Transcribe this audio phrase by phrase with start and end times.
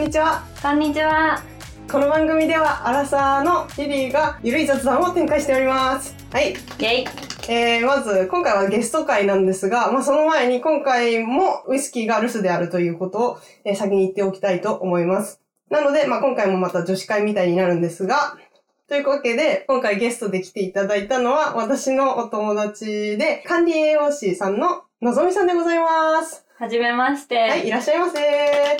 [0.00, 0.42] んにちは。
[0.62, 1.42] こんにちは。
[1.92, 6.16] この番組では、アラサーのリリーがゆるい雑談を展開しております。
[6.32, 6.52] はい。
[6.52, 7.06] イェイ。
[7.50, 15.42] えー、まず、今回はゲスト会なんですが、まあ、その前に今回もウイスキーが留守であるということを、えー先に言っておきたいと思います。
[15.68, 18.38] なので、まあ、今回もまた女子会みたいになるんですが、
[18.88, 26.46] というわけで、今回ゲストで来ていただいたのは、私のお友達で、管理栄養士さんののぞみさんでございます。
[26.60, 27.38] はじめまして。
[27.38, 28.18] はい、いらっしゃいませ。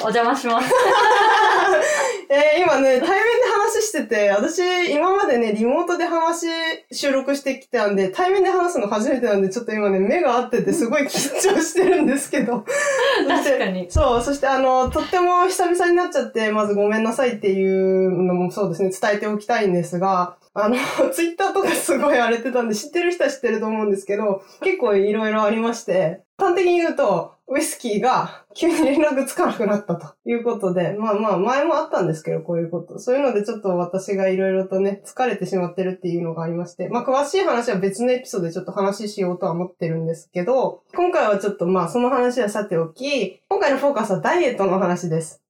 [0.02, 0.68] お邪魔します。
[2.28, 3.10] えー今ね、対面で
[3.54, 4.58] 話してて、私、
[4.92, 6.46] 今までね、リモートで話、
[6.92, 12.66] 収録してきたんで、対面で話すの初めてなんで、ちょっと今ね、目が合ってて、すごい緊張してるんですけど。
[13.26, 13.90] 確かに。
[13.90, 20.76] そう、そしてあの、とっても久々になっちゃって、まずごめんなさいっていうのもそうですね、伝えておきたいんですが、あの、
[21.12, 33.00] ツイッターとかすごい荒れてたんで、知ってる人は知ってると思うんですけど、結構いろいろありまして、端的に言うと、ウイスキーが急に連絡つかなくなったということで、 まあまあ前もあったんですけど、こういうこと。
[33.00, 45.42] そういうのでちょっと私がいろいろとね、疲れてしまってるっていうのがありまして、まあ詳しい話は別のエピソードでちょっと話しようとは思ってるんですけど、今回はちょっとまあその話はさておき、今回のフォーカスはダイエットの話です。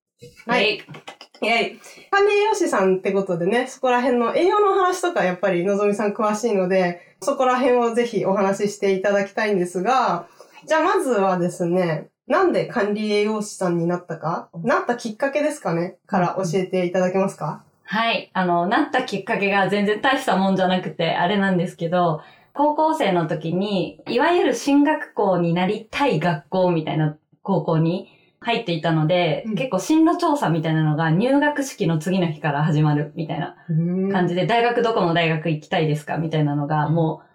[0.47, 0.77] はい。
[1.43, 1.81] イェイ。
[2.11, 10.27] 管理栄養士さんってことでね、そこら辺の栄養の話とかやっぱりのぞみさん詳しいので、そこら辺をぜひお話ししていただきたいんですが、
[10.67, 15.97] じゃあまずはですね、なんで管理栄養士さんになったか、なったきっかけですかね？
[16.07, 17.65] から教えていただけますか？
[17.85, 18.31] はい。
[18.35, 22.21] あの、なったきっかけが全然大したもんじゃなくて、あれなんですけど、
[22.53, 29.55] 高校生の時に、いわゆる進学校になりたい学校みたいな高校に入っていたので、うん。
[29.57, 33.57] 結構進路調査みたいなのが入学式の次の日から始まるみたいな
[34.13, 36.17] 感じで、大学どこの大学行きたいですか？
[36.17, 37.30] みたいなのが、もう、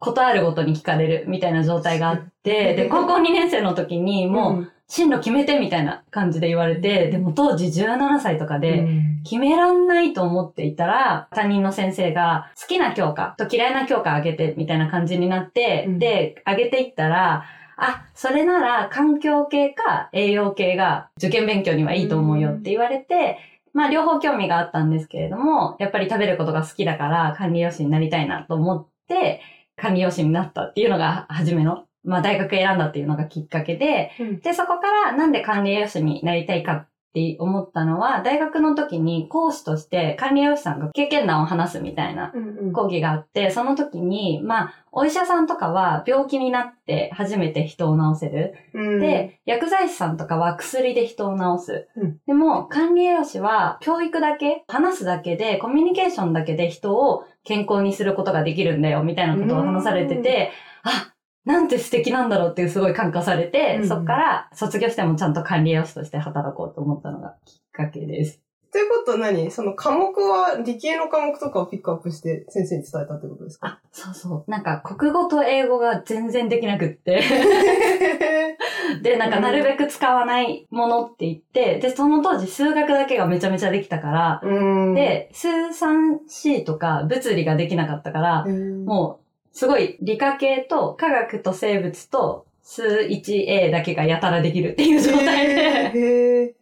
[0.00, 9.22] ことあるごとに聞かれるみたいな状態があって、で、高校2年生の時にもう、うん、進路決めてみたいな感じで言われて、でも当時17歳とかうで、ん。
[9.22, 15.98] 決めらんないと思っていたら、担任の先生が好きな教科と嫌いな教科あげてみたいな感じになって、うん。
[15.98, 17.44] で、あげていったら、
[17.76, 23.38] あ、それなら環境系か栄養系が受験勉強にはいいと思うよって言われて、
[23.74, 29.40] まあ両方興味があったんですけれども、やっぱり食べることが好きだから管理栄養士になりたいなと思って、
[29.80, 34.40] 管理栄養士になったっていうのが初めの、まあ大学選んだっていうのがきっかけで、うん。
[34.40, 42.72] で、そこからなんで管理栄養士になりたいかって思ったのは、大学の時に講師として管理栄養士さんが経験談を話すみたいなうんうん。
[42.72, 48.54] 講義があって、その時に、まあ、お医者さんとかは病気になって初めて人を治せる。
[48.74, 49.00] うん。
[49.00, 51.88] で、薬剤師さんとかは薬で人を治す。
[51.96, 52.18] うん。
[52.26, 60.52] でも、管理栄養士は教育だけ、話すだけで、コミュニケーションだけで人を健康にすることができるんだよ、みたいなことを話されてて、
[60.82, 61.14] あ、
[61.44, 68.42] なんて素敵なんだろうっていうすごい感化されて、うんそっから卒業してもちゃんと管理栄養士として働こうと思ったのがきっかけです。
[68.72, 69.50] ということは何？
[69.50, 73.66] その科目は理系の科目とかをピックアップして先生に伝えたってことですか？
[73.66, 74.50] あ、そうそう。
[74.50, 77.20] なんか国語と英語が全然できなくって。
[79.02, 88.84] で、なんかなるべく使わないものって言って、で、その当時数学だけがめちゃめちゃできたから、うん、で、数三 C とか物理ができなかったから、うん。
[88.84, 89.20] も
[89.52, 96.52] う、すごい理科系と科学と生物と数 1A だけがやたらできるっていう状態で、へー。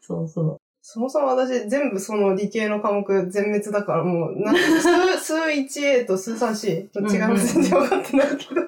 [0.00, 0.57] そうそう。
[0.90, 8.62] そもそも私全部その理系の科目全滅だからもう、なんか数、数 1A と数 3C の違いも全然分かってないけど。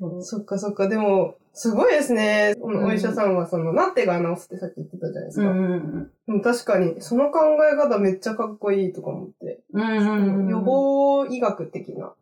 [0.00, 2.56] そうそっかそっか、でも、すごいですね。
[2.60, 5.48] お医者さんはその、なってが治すってさっき言ってたじゃないですか。
[5.48, 7.38] うん確かに、その考
[7.72, 9.60] え方めっちゃかっこいいとか思って。
[9.72, 9.82] うん。
[9.82, 10.48] うんうんうん。
[10.48, 12.12] 予防医学的な。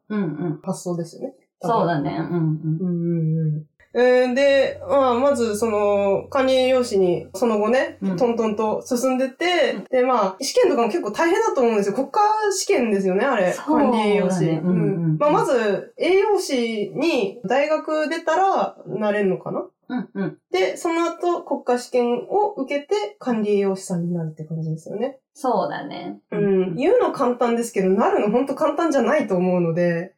[0.63, 1.35] 発想ですよね。
[1.63, 2.15] そうだね。
[2.31, 2.79] うんうん。
[2.79, 3.65] うんうん
[3.95, 11.95] で、まあ、まず、その、管理栄養士に、その後ね、うんトントンと進んでって、うんで、まあ、試験とかも結構大変だと思うんですよ。
[11.95, 12.21] 国家
[12.53, 13.55] 試験ですよね、あれ。
[13.55, 14.45] 管理栄養士。
[14.47, 14.71] うんう
[15.15, 19.65] んまあ、まず、栄養士に大学出たらなれるのかな？
[19.87, 20.39] うんうん。
[20.51, 25.19] で、その後、国家試験を受けて管理栄養士さんになるって感じですよね。
[25.35, 26.19] そうだね。
[26.33, 26.75] うん。
[26.75, 30.14] 言うの簡単ですけど、なるの本当簡単じゃないと思うので、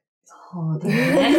[0.57, 1.37] そうだね。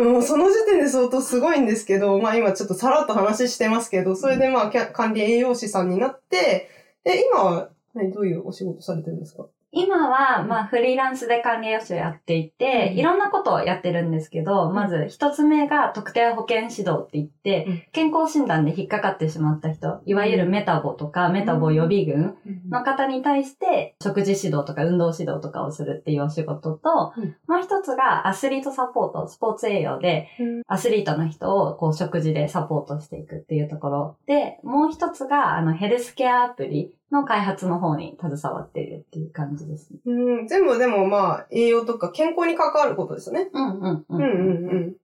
[0.00, 6.68] もうその時点で相当すごいんですけど、まあ今ちょっとさらっと話してますけど、それでまあ管理栄養士さんになって、
[7.04, 9.46] で、今はねどういうお仕事されてるんですか？
[9.74, 12.98] 今は、まあ、フリーランスで管理栄養士をやっていて、うん。
[12.98, 17.82] いろんなことをやってるんですけど、まず一つ目が特定保健指導って言って、うん。
[17.92, 22.36] 健康診断で引っかかってしまった人、いわゆるメタボとか、メタボ予備軍
[22.70, 27.36] の方に対して、食事指導とか運動指導とかをするっていうお仕事と、うん。
[27.48, 30.62] もう一つがアスリートサポート、スポーツ栄養で、うん。
[30.68, 34.16] アスリートの人をこう食事でサポートしていくっていうところ。
[34.26, 40.00] で、もう一つがあのヘルスケアアプリの開発の方に携わっているっていう感じですね。
[40.06, 43.48] うん、全部でもまあ、栄養とか健康に関わることですよね。
[43.52, 44.96] うんうんううんうんうん。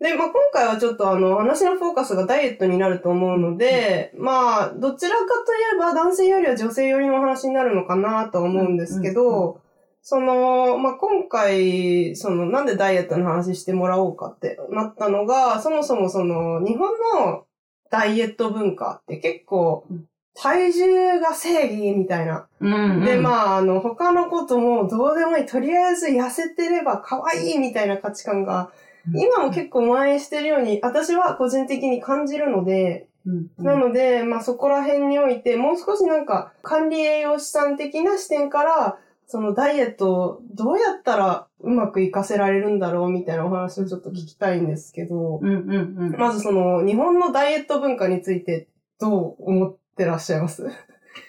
[0.00, 9.62] で、まあ今回はちょっとあの、話のフォーカスがダイエットになると思うので、まあ、どちらかといえば男性よりは女性よりの話になるのかなとは思うんですけど、うんうん
[10.04, 16.90] その、まあ今回、その、なんでダイエットの話してもらおうかってなったのが、そもそもその、日本
[17.24, 17.46] の
[17.88, 23.04] ダイエット文化って結構うん、体重が正義みたいなうんうん。
[23.04, 25.46] で、あ、まあ、あの、他のこともどうでもいい。
[25.46, 28.70] とりあえず痩せてれば可愛いみたいな価値観が、
[29.14, 46.16] 今も結構蔓延してるように、私は個人的に感じるので、うんうんなので、まあそこら辺において、もう少しなんか、管理栄養士さん的な視点から、そのダイエットをどうやったらうまく活かせられるんだろうみたいなお話をちょっと聞きたいんですけど、うんうんうん。
[46.18, 48.66] まずその、日本のダイエット文化について
[48.98, 50.68] どう思ってらっしゃいます？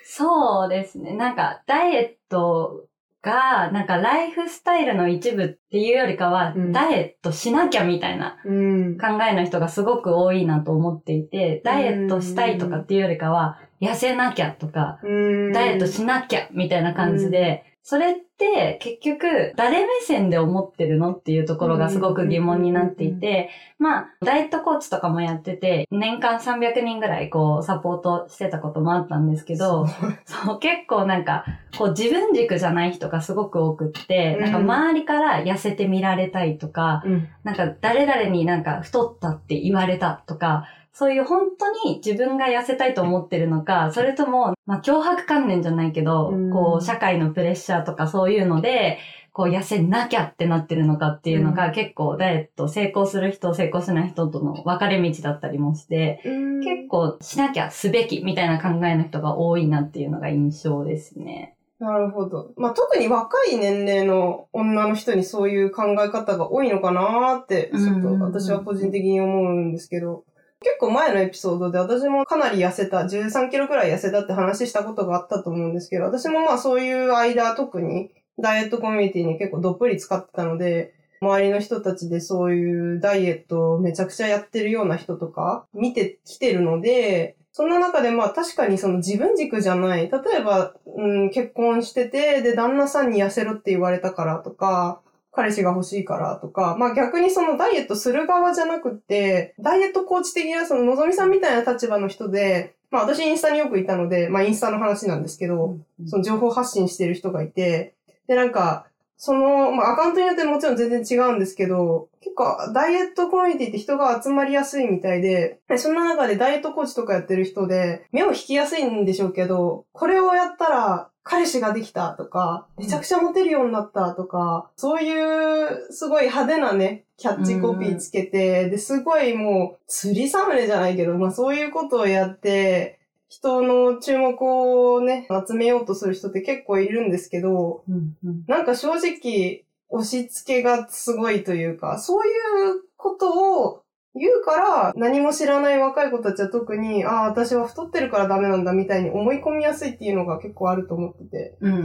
[0.05, 1.13] そうですね。
[1.15, 2.85] なんか、ダイエット
[3.21, 8.97] が、なんか、ライフスタイルの一部っていうよりかは、うんダイエットしなきゃみたいなうん。
[8.97, 29.85] 考えの人がすごく多いなと思っていて、ダイエットしたいとかっていうよりかは、痩せなきゃとか、ダイエットしなきゃみたいな感じで、それって結局誰目線で思ってるのっていうところがすごく疑問になっていて、まあ、ダイエットコーチとかもやってて、年間300人ぐらいこうサポートしてたこともあったんですけど、
[30.25, 31.43] そう結構なんか、
[31.77, 37.27] こう自分軸じゃない人がすごく多くって、なんか周りから痩せてみられたいとか、うん。
[37.43, 46.51] なんか誰々になんか太ったって言われたとか、そういう本当に自分が痩せたいと思ってるのか、それとも、まあ脅迫観念じゃないけど、うん。
[46.51, 48.99] こう社会のプレッシャーとかそういうので、
[49.31, 61.55] こう痩せなきゃってなってるのかっていうのが、結構ダイエット成功する人、成功しない人との分かれ道だったりもして、結構しなきゃすべきみたいな考えの人が多いなっていうのが印象ですね。
[61.79, 62.51] なるほど。
[62.55, 70.23] まあ、特に若い年齢の女の人にそういう考え方が多いのかなーって、ちょっと私は個人的に思うんですけど、
[70.63, 90.09] 結構前のエピソードで私もかなり痩せた、13キロくらい痩せたって話したことがあったと思うんですけど、私もまあそういう間特にダイエットコミュニティに結構どっぷり使ってたので、周りの人たちでそういうダイエットをめちゃくちゃやってるような人とか見てきてるので、そんな中でまあ確かにその自分軸じゃない。
[90.09, 95.01] 例えば、うん、結婚してて、で、旦那さんに痩せろって言われたからとか、
[95.35, 107.95] 彼氏が欲しいからとか、まあ逆にそのダイエットする側じゃなくって、ダイエットコーチ的なそののぞみさんみたいな立場の人で、まあ私インスタによくいたので、まあインスタの話なんですけど、その情報発信してる人がいて、
[108.27, 108.85] で、なんか、
[109.25, 132.99] その、まあ、アカウントによってもちろん全然違うんですけど、結構、ダイエットコミュニティって人が集まりやすいみたいで、そんな中でダイエットコーチとかやってる人で、目を引きやすいんでしょうけど、これをやったら、彼氏ができたとか、めちゃくちゃモテるようになったとか、そういう、すごい派手なね、キャッチコピーつけて、で、すごいもう、釣りサムネじゃないけど、まあそういうことをやって、
[133.33, 142.29] 人の注目をね、集めようとする人って結構いるんですけど、うんうんなんか正直、押し付けがすごいというか、そうい
[142.77, 151.77] うことを言うから、何も知らない若い子たちは特に、ああ、私は太ってるからダメなんだみたいに思い込みやすいっていうのが結構あると思ってて、うんう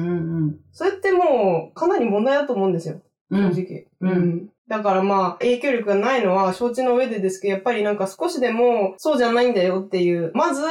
[0.50, 3.00] んそれってもう、かなり問題だと思うんですよ。
[3.30, 3.54] うん。
[3.54, 3.86] 正直。
[4.02, 10.30] うんだからまあ、影響力がないのは承知の上でですけど、やっぱりなんか少しでもそうじゃないんだよっていう。
[10.34, 10.62] まず、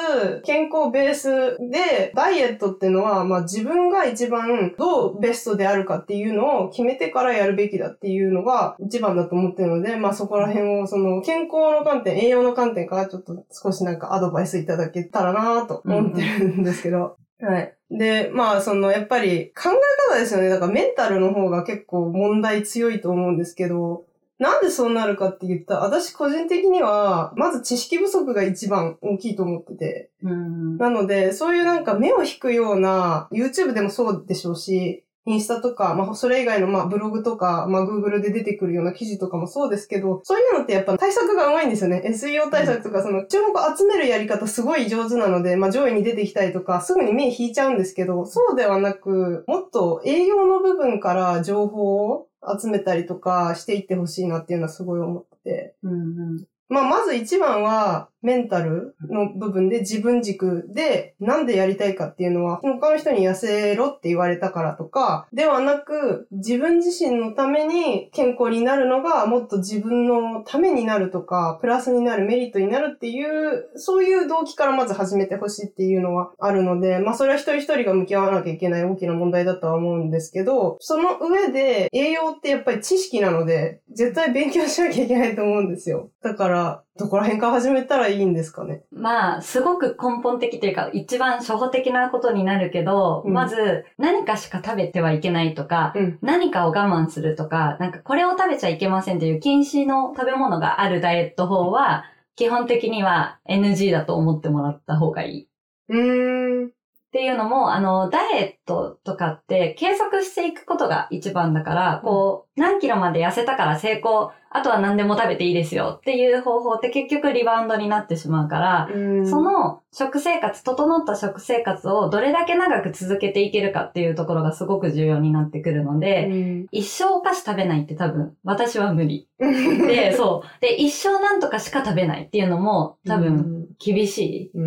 [0.46, 17.18] 健康ベースで、ダイエットっていうのは、まあ自分が一番どうベストであるかっていうのを決めてからやるべきだっていうのが一番だと思ってるので、まあそこら辺をその健康の観点、栄養の観点からちょっと少しなんかアドバイスいただけたらなと思ってるんですけど。
[17.40, 17.77] はい。
[17.90, 20.50] で、まあ、その、やっぱり考え方ですよね。
[20.50, 24.06] だからメンタルの方が結構問題強いと思うんですけど、
[24.40, 30.10] なんでそうなるかって言ったら、私個人的には、まず知識不足が一番大きいと思ってて。
[30.22, 42.02] うんなので、そういうなんか目を引くような、YouTube でもそうでしょうし、インスタとか、まあ、それ以外の、まあ、ブログとか、まあ、Google で出てくるような記事とかもそうですけど、そういうのってやっぱ対策が上手いんですよね。
[42.06, 55.76] SEO 対策とか、その、注目を集めるやり方すごい上手なので、まあ、上位に出てきたりとか、すぐに目引いちゃうんですけど、そうではなく、もっと栄養の部分から情報を集めたりとかしていってほしいなっていうのはすごい思ってて。
[55.84, 55.96] うんう
[56.36, 56.46] ん。
[56.70, 86.10] まあ、まず一番は、メンタルの部分で自分軸で、なんでやりたいかっていうのは、他の人に痩せろって言われたからとか、ではなく、自分自身のために健康になるのが、もっと自分のためになるとか、プラスになるメリットになるっていう、そういう動機からまず始めてほしいっていうのはあるので、まあ、それは一人一人が向き合わなきゃいけない大きな問題だとは思うんですけど、その上で、栄養ってやっぱり知識なので、絶対勉強しなきゃいけないと思うんですよ。
[86.22, 88.82] だから、どこら辺から始めたらいいんですかね？
[88.92, 105.48] まあ、すごく根本的というか、一番初歩的なことになるけど、うんまず、何かしか食べてはいけないとか、うん何かを我慢するとか、なんかこれを食べちゃいけませんという禁止の食べ物があるダイエット法は、基本的には NG だと思ってもらった方がいい。
[105.90, 106.72] うーん。
[107.08, 129.30] っていうのも、あの、ダイエットとかって計測していくことが一番だから、こう、何キロまで痩せたから成功、あとは何でも食べていいですよっていう方法って結局リバウンドになってしまうから、うんそ、の食生活、整った食生活をどれだけ長く続けていけるかっていうところがすごく重要になってくるので、うん一生お菓子食べないって多分、私は無理。
[129.40, 130.62] で、そう。
[130.62, 134.58] で、一生なんとかしか食べないっていうのも多分、厳しい。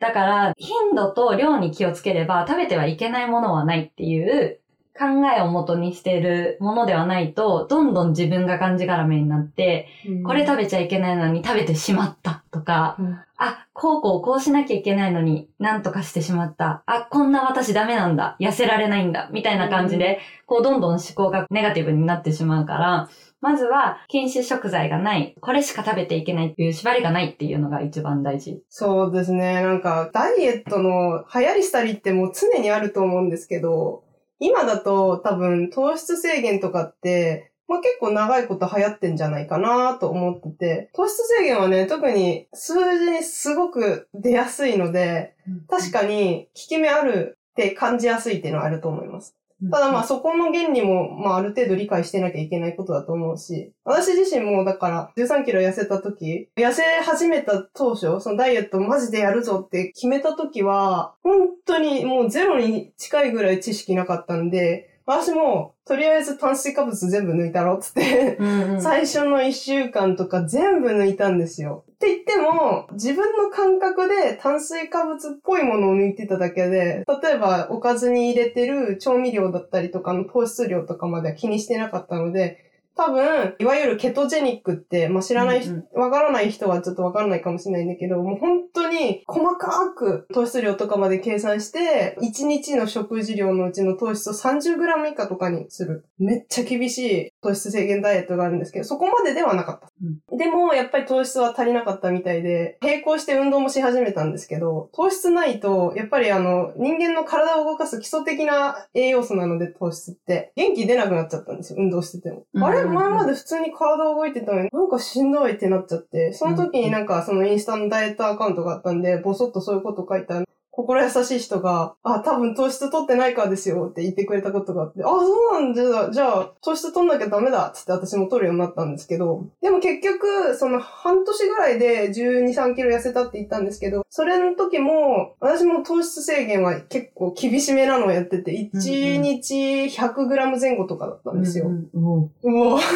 [0.00, 0.06] うん。
[0.06, 4.60] だから、頻度と量に気をつければ食べてはいけないものはないっていう
[4.98, 5.04] 考
[5.36, 9.88] えを元にしているものではないと、どんどん自分ががんじがらめになって、
[10.24, 16.82] これ食べちゃいけないのに食べてしまったとか、うんあ、こうこうこうしなきゃいけないのになんとかしてしまった。
[16.86, 18.36] あ、こんな私ダメなんだ。
[18.40, 19.30] 痩せられないんだ。
[19.32, 23.08] みたいな感じで、こうどんどん思考がネガティブになってしまうから、
[23.40, 25.34] まずは禁止食材がない。
[25.40, 28.62] これしか食べていけないっていう縛りがないっていうのが一番大事。
[28.68, 29.62] そうですね。
[29.62, 34.02] なんか、ダイエットの流行りしたりってもう常にあると思うんですけど、
[34.40, 45.34] 今だと多分糖質制限とかって、まあ、結構長いこと流行ってんじゃないかなと思ってて、糖質制限はね、特に数字にすごく出やすいので、
[45.68, 49.37] 確かに効き目あるって感じやすいっていうのはあると思います。
[49.70, 71.84] ただまあそこの原理もまあある程度理解してなきゃいけないことだと思うし、私自身もだから13キロ痩せた時、痩せ始めた当初、そのダイエットマジでやるぞって決めた時は、本当にもうゼロに近いぐらい知識なかったんで、私もとりあえず炭水化物全部抜いたろっつって、うんうん最初の一週間とか全部抜いたんですよ。
[71.98, 82.67] って言っても、自分の感覚で炭水化物っぽいものを抜いてただけで、例えばおかずに入れてる調味料だったりとかの糖質量とかまでは気にしてなかったので、
[82.98, 96.04] 多分、いわゆるケトジェニックって、まあ、知らない人、うんわからない人はちょっとわからないかもしれないんだけど、もう本当に細かく糖質量とかまで計算して、1日の食事量のうちの糖質を 30g 以下とかにする。
[96.18, 100.36] めっちゃ厳しい糖質制限ダイエットがあるんですけど、そこまでではなかった。
[100.36, 110.52] でも、やっぱり糖質は足りなかったみたいで、並行して運動もし始めたんですけど、糖質ないと、やっぱりあの、人間の体を動かす基礎的な栄養素なので、糖質って。
[110.56, 112.44] 元気出なくなっちゃったんですよ、運動してても。
[112.54, 112.87] うんあれ？
[112.88, 120.42] 前まで普通に体動いてたのに、なんかしんどいってなっちゃって、その時になんかそのインスタのダイエットアカウントがあったんで、ぼそっとそういうこと書いた
[120.78, 126.12] 心優しい人が、あ、多分糖質取ってないからですよって言ってくれたことがあって、あ、そうなんだ。
[126.12, 127.70] じゃあ、糖質取んなきゃダメだ。
[127.70, 141.66] っつって私も取るようになったんですけど、でも結局、その半年ぐらいで12、3キロ痩せたって言ったんですけど、それの時も、私も糖質制限は結構厳しめなのをやってて、1日 100g 前後とかだったんですよ。
[141.66, 142.78] うんうんうお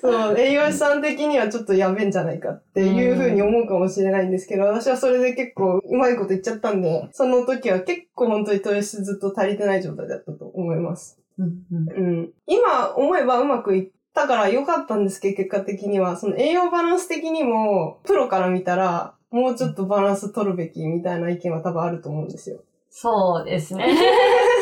[0.00, 11.18] そう、栄養士さん的にはちょっとやべえんじゃないかっていうふうに思うかもしれないんですけど、私はそれで結構うまいこと言っちゃったんで、その時は結構本当に糖質ずっと足りてない状態だったと思います。
[11.38, 12.30] うんうんうん。
[12.46, 16.16] 今思えばうまくいったから良かったんですけど、結果的には。
[16.16, 22.60] その栄養バランス的にも、プロから見たら、もうちょっとバランス取るべきみたいな意見は多分あると思うんですよ。
[22.90, 23.86] そうですね。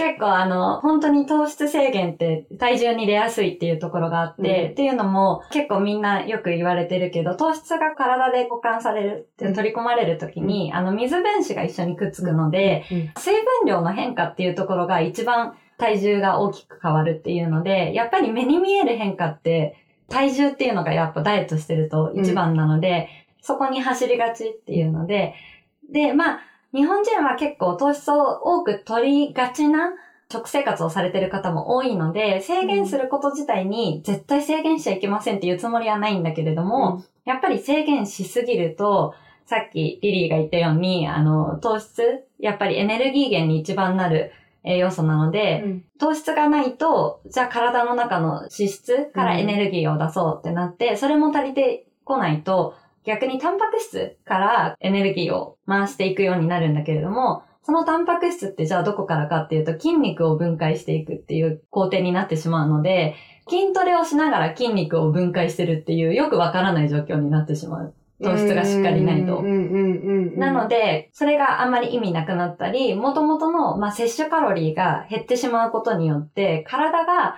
[0.00, 4.70] 結構あの、本当に糖質制限って体重に出やすいっていうところがあって、うん。
[4.70, 12.84] っていうのも結構みんなよく言われてるけど、糖質が体で保管される、うん取り込まれるときに、あの、水分子が一緒にくっつくので、
[13.18, 19.76] 水分量の変化っていうところが一番体重が大きく変わるっていうので、やっぱり目に見える変化って、
[20.08, 23.08] 体重っていうのがやっぱダイエットしてると一番なので、
[23.42, 25.34] そこに走りがちっていうので、
[25.92, 26.40] で、まあ、
[26.72, 29.92] 日本人は結構糖質を多く取りがちな
[30.30, 39.14] 食生活をされてる方も多いので、制限すること自体に絶対制限しちゃいけませんっていうつもりはないんだけれども、やっぱり制限しすぎると、
[39.46, 44.30] さっきリリーが言ったように、あの、糖質、やっぱりエネルギー源に一番なる
[44.62, 45.84] 栄養素なので、うん。
[45.98, 63.14] 糖質がないと、じゃあ体の中の脂質からエネルギーを出そうってなって、それも足りてこないと、逆にタンパク質からエネルギーを回していくようになるんだけれども、そのタンパク質ってじゃあどこからかっていうと筋肉を分解していくっていう工程になってしまうので、
[63.48, 67.94] 筋トレをしながら筋肉を分解してるっていうよくわからない状況になってしまう。
[68.22, 69.42] 糖質がしっかりないと。
[69.42, 77.36] なので、それがあんまり意味なくなったり、元々の、まあ、摂取カロリーが減ってしまうことによって、体が、あ、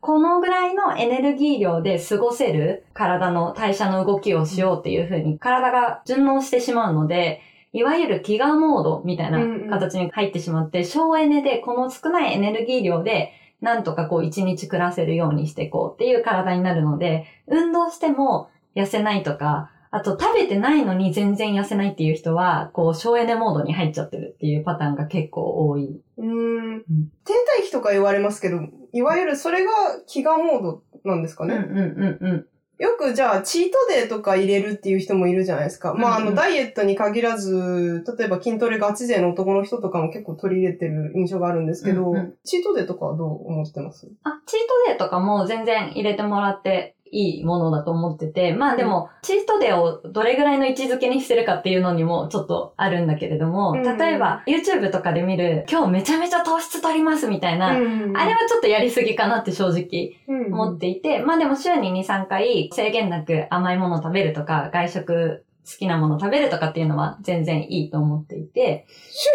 [0.00, 7.40] このぐらいのエネルギー量で過ごせる体の代謝の動きをしようっていうふうに体が順応してしまうので、
[7.72, 9.40] いわゆる飢餓モードみたいな
[9.70, 26.00] 形に入ってしまって、省エネでこの少ないエネルギー量で、なんとかこう一日暮らせるようにしていこうっていう体になるので、運動しても痩せないとか、あと食べてないのに全然痩せないっていう人は、こう省エネモードに入っちゃってるっていうパターンが結構多い。
[26.18, 26.84] うーん。
[27.24, 28.60] 停滞期とか言われますけど、
[28.92, 29.72] いわゆるそれが
[30.08, 31.54] 飢餓モードなんですかね。
[31.54, 32.46] うんうんうんうん。
[32.78, 35.94] よくじゃあ、チートデーとか入れるっていう人もいるじゃないですか。
[35.94, 44.08] まあ、あの、ダイエットに限らず、例えば筋トレガチ勢の男の人とかも結構取り入れてる印象があるんですけど、うんうんチートデーとかはどう思ってます？
[44.22, 53.98] あ、チートデーとかも全然入れてもらっていいものだと思ってて、まあでも、チートデーをどれぐらいの位置づけにしてるかっていうのにもちょっとあるんだけれども、うん。
[53.98, 58.16] 例えば YouTube とかで見る、今日めちゃめちゃ糖質取りますみたいな、うん。
[58.16, 60.54] あれはちょっとやりすぎかなって正直うん。
[60.54, 68.86] 思っていて、まあでも週に2、3回制限なく甘いものを食べるとか、外食好きなものを食べるとかっていうのは全然いいと思っていて、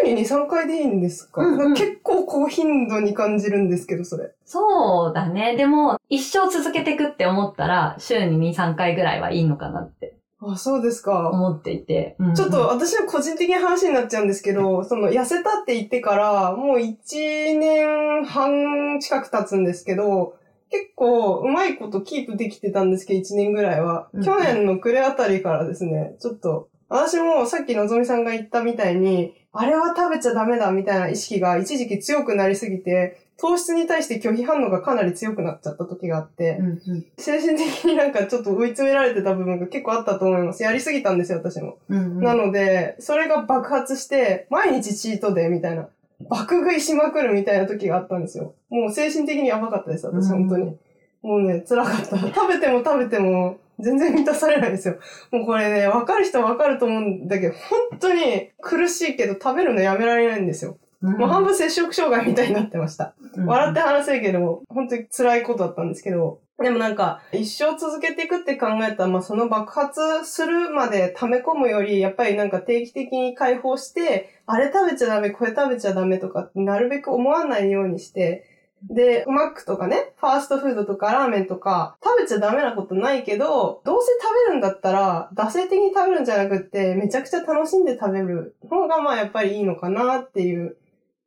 [0.02, 4.32] 週に2、3回でいいんですか、うんうん結構高頻度に感じるんですけど、それ。
[4.44, 5.56] そうだね。
[5.56, 11.30] でも、一生続けていくって思ったら、週に2、3回ぐらいはいいのかなってあ、そうですか。
[11.30, 12.16] 思っていて。
[12.18, 20.34] うんうんちょっと、私の個人的な話になっちゃうんですけど、その痩せたって言ってから、もう1年半近く経つんですけど、
[20.74, 24.08] 結構うまいことキープできてたんですけど、1年ぐらいは。
[24.12, 40.62] うん去年の暮れあたりからですね、ちょっと、私もさっきのぞみさんが言ったみたいに、あれは食べちゃダメだみたいな意識が一時期強くなりすぎて、糖質に対して拒否反応がかなり強くなっちゃった時があって、うんうん精神的になんかちょっと追い詰められてた部分が結構あったと思います。
[40.62, 41.78] やりすぎたんですよ、私も。
[41.88, 45.88] うんうんなので、それが爆発して、毎日チートデーみたいな、
[46.20, 48.54] 爆食いしまくるみたいな時があったんですよ。
[48.70, 50.76] もう精神的にやばかったです、私、うん本当に。
[51.22, 52.18] もうね、辛かった。
[52.18, 54.98] 食べても食べても、全然満たされないんですよ。
[55.32, 57.54] もうこれね、わかる人はわかると思うんだけど、
[57.90, 60.78] 本当に苦しいけど食べるのやめられないんですよ。
[61.00, 63.14] もう半分摂食障害みたいになってました。
[63.36, 78.48] 笑って話せるけども、本当に辛いことだったんですけど、でもなんか、一生続けていくって考えたら、まあその爆発するまで溜め込むより、やっぱりなんか定期的に解放して、あれ食べちゃダメ、これ食べちゃダメとか、なるべく思わないようにして、
[78.82, 90.76] で、マックとかね、ファーストフードとかラーメンとか、食べちゃダメなことないけど、どうせ食べるんだったら、惰性的に食べるんじゃなくって、めちゃくちゃ楽しんで食べる方がまあやっぱりいいのかなっていう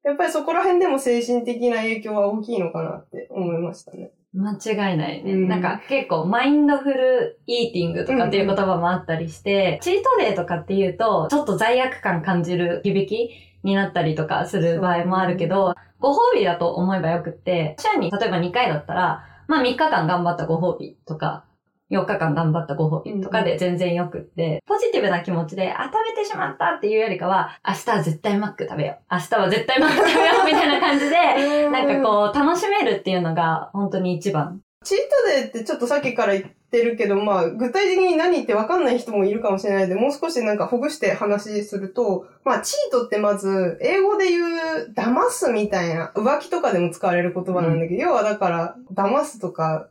[0.07, 4.11] やっぱりそこら辺でも精神的な影響は大きいのかなって思いましたね。
[4.33, 5.33] 間違いないね。
[5.33, 13.29] うんなんか結構マインドフルイーティングとかっていう言葉もあったりして、チートデーとかっていうと、ちょっと罪悪感感じる響き
[13.63, 21.45] になったりとかする場合もあるけど、ご褒美だと思えばよくって、週に例えば2回だったら、まあ3日間頑張ったご褒美とか、
[21.89, 29.13] 4日間頑張ったご褒美とかで全然よくって、ポジティブな気持ちで、あ、食べてしまったっていうよりかは、明日は絶対マック食べよう。
[29.13, 34.61] 明日は絶対マック食べよう みたいな感じで、なんかこう、楽しめるっていうのが本当に一番。
[34.83, 49.87] チートデーってちょっとさっきから言ってるけど、まあ、具体的に何言って分かんない人もいるかもしれないので、もう少しなんかほぐして話すると、まあ、チートってまず、英語で言う、騙すみたいな、浮気とかでも使われる言葉なんだけど、要はだから、騙すとか、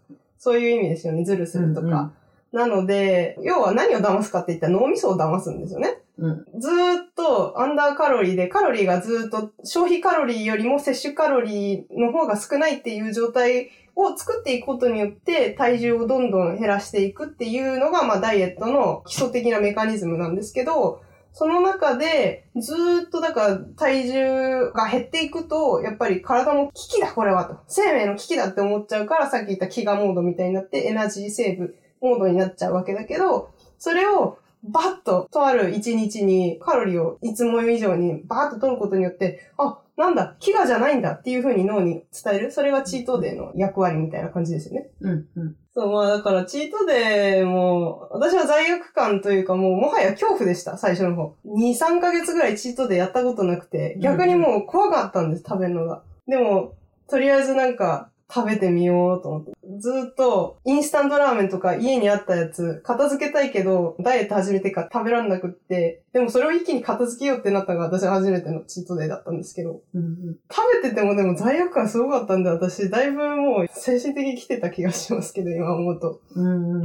[0.46, 1.86] そういう意味ですよね、ズルするとか。
[1.86, 2.12] うんうん
[2.52, 5.98] なので、要は何を騙すかって言ったら脳みそを騙すんですよね。
[6.16, 6.46] うん。
[6.58, 21.02] ずーっとアンダーカロリーで、カロリーがずーっと消費カロリーよりも摂取カロリーの方が少ないっていう状態を作っていくことによって体重をどんどん減らしていくっていうのが、まあダイエットの基礎的なメカニズムなんですけど、
[21.38, 22.72] その中でず
[23.08, 27.58] っとだから体重が減っていくと、やっぱり体の危機だこれはと。
[27.68, 42.52] 生命の危機だって思っちゃうから、さっき言った飢餓モードみたいになってエナジーセーブモードになっちゃうわけだけど、それをバッと、とある一日にカロリーをいつも以上にバーッと取ることによって、あ、なんだ、飢餓じゃないんだっていう風に脳に伝える？
[42.52, 44.90] それがチートデーの役割みたいな感じですよね。
[45.00, 45.56] うん、うん。
[45.74, 51.34] そう、まあだからチートデーも、私は罪悪感というかもうもはや恐怖でした、最初の方。
[51.46, 56.02] 2、3ヶ月ぐらいチートデーやったことなくて、逆にもう怖かったんです、食べるのが。
[56.26, 56.74] でも、
[57.08, 59.52] とりあえずなんか、食べてみようと思って。
[59.78, 76.20] ずーっと、インスタントラーメンとか家にあったやつ、片付けたいけど、ダイエット始めてから食べらんなくって、でもそれを一気に片付けようってなったのが私初めてのチートデーだったんですけど、うんうん食べててもでも罪悪感すごかったんで、私、だいぶもう精神的に来てた気がしますけど、今思うと。
[76.34, 76.84] うんうん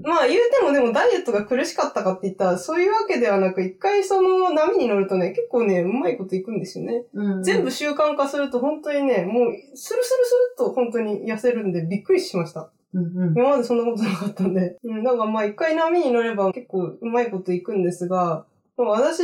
[0.00, 7.04] んまあ言うてもでもダイエットが苦しかったかって言ったら、そういうわけではなく、一回その波に乗るとね、結構ね、うまいこといくんですよね。
[7.14, 7.42] うん。
[7.42, 12.70] 全部習慣化すると本当にね、もう、スルスルスルっと本当に痩せるんでびっくりしました。
[12.92, 13.34] うんうん。
[13.36, 14.78] 今までそんなことなかったんで。
[14.84, 19.22] うん、なんかまあ一回波に乗れば結構うまいこといくんですが、でも私、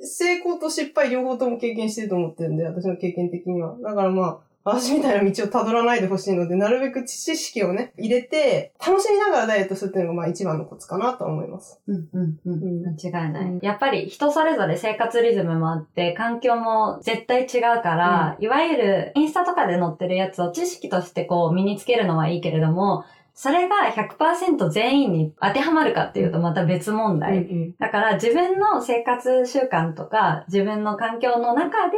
[0.00, 3.76] 成功と失敗両方とも経験してると思ってるんで、私の経験的には。
[3.82, 11.80] だからまあ、私みたいな道を辿らないでほしいので、なるべく知識をね、入れて、楽しみながらダイエットするっていうのがまあ一番のコツかなとは思います。
[11.86, 12.62] うんうんうん。
[12.62, 12.96] うん。
[12.98, 27.38] 間違いない、うんやっぱり人それぞれ生活リズムもあって、環境も絶対違うから、いわゆるインスタとかで載ってるやつを知識としてこう身につけるのはいいけれども、それが100%全員に当てはまるかっていうとまた別問題。
[27.38, 27.74] うん。
[27.78, 31.96] だから自分の生活習慣とか自分の環境の中で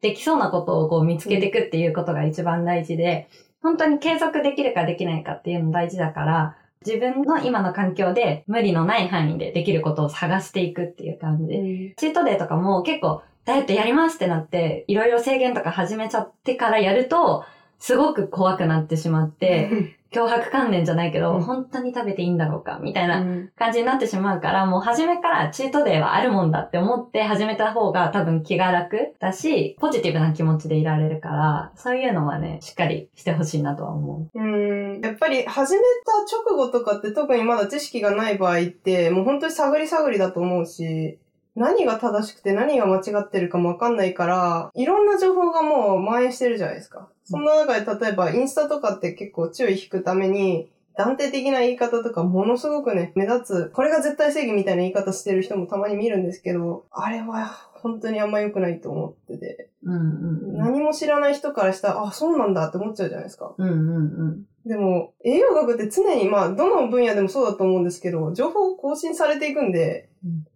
[0.00, 3.28] できそうなことをこう見つけていくっていうことが一番大事で、
[3.62, 11.94] 本当に継続できるかできないかっていうの大事だから、自分の今の環境で無理のない範囲でできることを探していくっていう感じで。
[11.96, 17.44] チートデーとかも結構ダイエットやりますってなって、いろいろ制限とか始めちゃってからやると、
[17.78, 21.42] すごく怖くなってしまって、脅迫観念じゃないけど、うん。
[21.42, 23.50] 本当に食べていいんだろうかみたいなうん。
[23.56, 35.00] 感じになってしまうから、もう初めからチートデーはあるもんだって思って始めた方が多分気が楽だし、ポジティブな気持ちでいられるから、そういうのはね、しっかりしてほしいなとは思うん。
[35.00, 41.18] やっぱり始めた直後とかって特にまだ知識がない場合って、もう本当に探り探りだと思うし、
[41.56, 47.08] 何が正しくて何が間違ってるかもわかんないから、いろんな情報がもう蔓延してるじゃないですか。
[47.24, 59.90] そんな中で例えばインスタとかって結構注意引くために、断定的な言い方とかものすごくね、目立つ、これが絶対正義みたいな言い方してる人もたまに見るんですけど、あれは本当にあんま良くないと思ってて、う。
[59.90, 60.58] うんうんうん。
[60.58, 63.54] 何も知らない人からしたら、あ、そうなんだって思っちゃうじゃないですか。
[63.56, 64.44] うんうんうん。
[64.66, 70.08] でも、栄養学って常に、まあ、どの分野でもそうだと思うんですけど、情報更新されていくんで、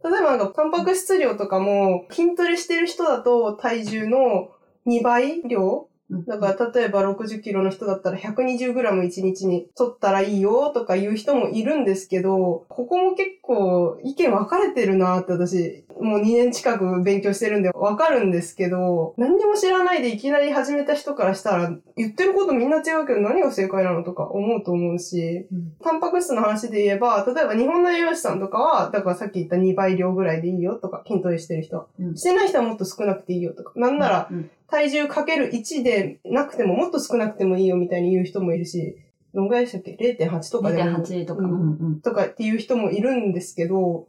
[0.04, 4.50] 例えばなんか、タンパク質量とかも、筋トレしてる人だと体重の
[4.86, 31.86] 2倍量うんだから、例えば60キロの人だったら 120g 1日に取ったらいいよとか言う人もいるんですけど、ここも結構意見分かれてるなって私、もう2年近く勉強してるんで分かるんですけど、何にも知らないでいきなり始めた人からしたら、言ってることみんな違うけど何が正解なのとか思うと思うし、うんタンパク質の話で言えば、例えば日本の栄養士さんとかは、だからさっき言った2倍量ぐらいでいいよとか、筋トレしてる人は。
[31.98, 33.72] うんしてない人はもっと少なくていいよとか。
[33.76, 38.96] なんなら、うん体重かける1でなくてももっと少なくてもいいよみたいに言う人もいるし、
[39.34, 40.98] どんぐらいでしたっけ ?0.8 とかでも。
[40.98, 41.42] 2.8とか。
[41.42, 42.00] ううんんうん。
[42.00, 44.06] とかっていう人もいるんですけど、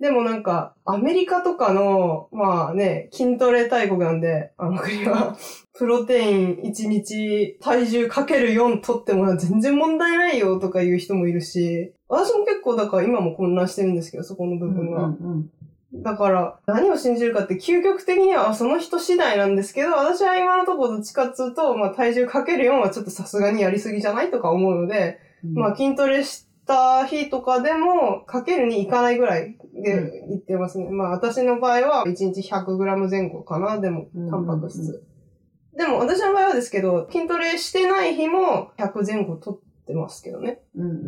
[0.00, 5.36] でもなんか、アメリカとかの、まあね、筋トレ大国なんで、あの国は、
[5.76, 15.06] プロテイン1日体重かける4取っても全然問題ないよとかいう人もいるし、私も結構だから今も混乱してるんですけど、そこの部分は。
[15.06, 15.50] うんうん
[15.90, 25.54] だから、何を信じるかって究極的にはその人次第なんですけど、私は今のところどっちかっつうと、まあ体重かける4はちょっとさすがにやりすぎじゃないとか思うので、うん。
[25.54, 30.88] まあ筋トレした日とかでも、かけるに行かないぐらいで言ってますね。
[30.90, 35.04] まあ私の場合は1日 100g 前後かな、でもうん、タンパク質。
[35.76, 40.60] でも私の場合はですけど、筋トレしてない日も100前後取ってますけどね。
[40.74, 40.98] うんうんう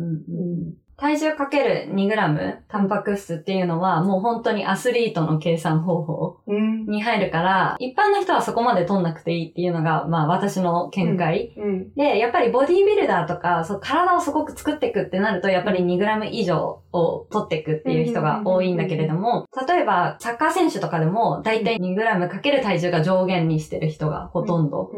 [0.69, 0.73] ん。
[1.01, 6.85] 体重かける 2g タンパク質っていうのはもう本当にアスリートの計算方法うん。
[6.85, 11.55] に入るから、一般の人はそこまで取んなくていいっていうのが、まあ私の見解。
[11.57, 11.93] うん。
[11.95, 24.91] で、やっぱりボディービルダーとか、そう体をすごく作っていくってなると、やっぱり 2g 以上を取っていくっていう人が多いんだけれども、例えばサッカー選手とかでも、だいたい 2g かける体重が上限にしてる人がほとんど。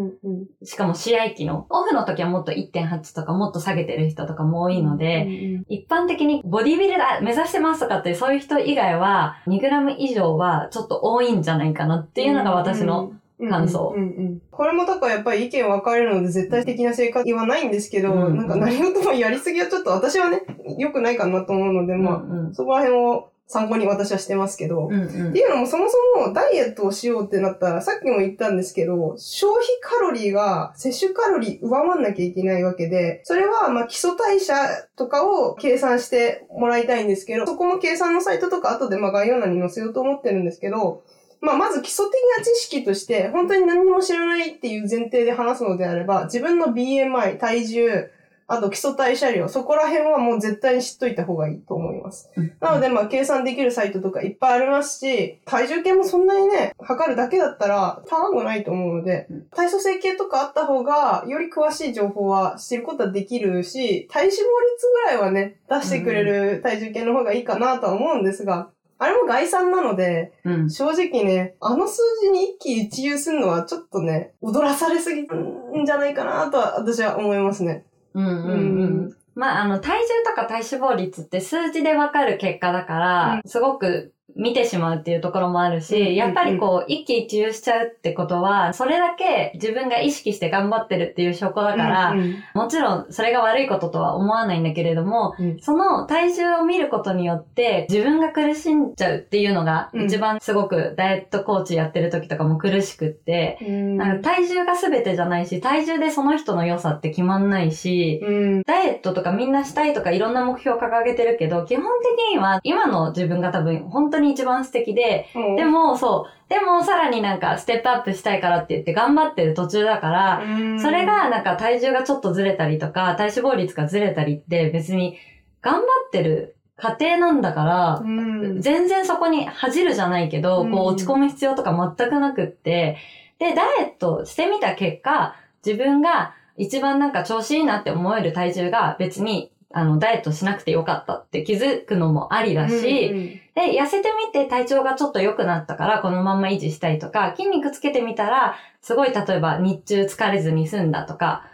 [0.63, 1.65] しかも試合機の。
[1.69, 13.13] オフの時はもっと1.8とかもっと下げてる人とかも多いので、一般的にボディビルダー目指してますとかってそういう人以外は 2g 以上はちょっと多いんじゃないかなっていうのが私の
[13.49, 13.93] 感想。
[13.95, 14.41] うんうんうんうん。
[14.51, 18.37] これもだからやっぱり意見分かれるので絶対的な正解はないんですけど、うん。
[18.37, 20.43] なんか何事もやりすぎはちょっと私はね、
[20.77, 22.55] 良くないかなと思うので、まあ、うんうん。
[22.55, 25.29] そこら辺を参考に私はしてますけど、うんうん。
[25.29, 34.53] っていうのもそもそもダイエットをしようってなったら、さっきも言ったんですけど、消費カロリーが摂取カロリー上回んなきゃいけないわけで、それはまあ基礎代謝
[34.95, 41.03] とかを計算してもらいたいんですけど、そこも計算のサイトとか後でまあ概要欄に載せようと思ってるんですけど、
[41.43, 48.09] まあまず基礎的な知識として、本当に何も知らないっていう前提で話すのであれば、自分の BMI、体重、
[48.47, 52.29] あと基礎代謝量、そこら辺はもう絶対に知っといた方がいいと思います。
[52.61, 64.43] なので、まあ、計算できるサイトとかいっぱいありますし、体重計もそんなにね、測るだけだったら高くないと思うので、体組成計とかあった方が、より詳しい情報は知ることはできるし、体脂肪率
[64.87, 70.69] ぐらいはね、出してくれる体重計の方がいいかなとは思うんですが、あれも概算なので、うん。
[70.69, 77.85] 正直ね、あの数字に一喜一憂するのはちょっとね、踊らされすぎんじゃないかなとは私は思いますね。
[78.13, 79.15] うんうんううんん。
[79.35, 92.35] まあ、あの、体重とか体脂肪率って数字でわかる結果だから、すごく見てしまうっていうところもあるし、やっぱりこう、一喜一憂しちゃうってことは、それだけ自分が意識して頑張ってるっていう証拠だから、うんうん。
[92.55, 95.59] もちろんそれが悪いこととは思わないんだけれども、うん。
[95.59, 100.05] その体重を見ることによって自分が苦しんじゃうっていうのがうん。
[100.05, 103.97] 一番すごくダイエットコーチやってる時とかも苦しくって、うん。
[103.97, 108.61] なんか体重が全てじゃないし、体重でその人の良さって決まんないし、うん。
[108.63, 115.55] ダイエットとかみんなしたいとかいろんな目標を掲げてるけど、基本的には今の自分が多分本当に一番素敵で、うん。
[115.55, 120.79] でもそう、でもさらになんかステップアップしたいからって言って頑張ってる途中だから、うん。
[120.79, 125.17] それがなんか体重がちょっとずれたりとか、体脂肪率がずれたりって別に
[125.61, 128.61] 頑張ってる過程なんだから、うん。
[128.61, 130.71] 全然そこに恥じるじゃないけど、うん。
[130.71, 132.97] こう落ち込む必要とか全くなくって、
[133.39, 151.45] で、ダイエットしてみた結果、自分が一番なんか調子いいなって思える体重が別に、あの、ダイエットしなくてよかったって気づくのもありだし、で、痩せてみて体調がちょっと良くなったから、このまんま維持したいとか、筋肉つけてみたら、すごい例えば日中疲れずに済んだとか、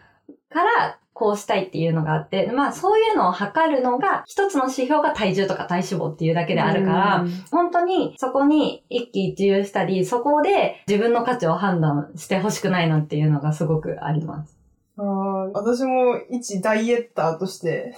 [0.49, 14.58] から、こうしたいっていうのがあって、まあそういうのを測るのが、一つの指標が体重とか体脂肪っていうだけであるから、本当にそこに一喜一憂したり、そこで自分の価値を判断してほしくないなっていうのがすごくあります。
[14.99, 17.95] あー私も一ダイエッターとして、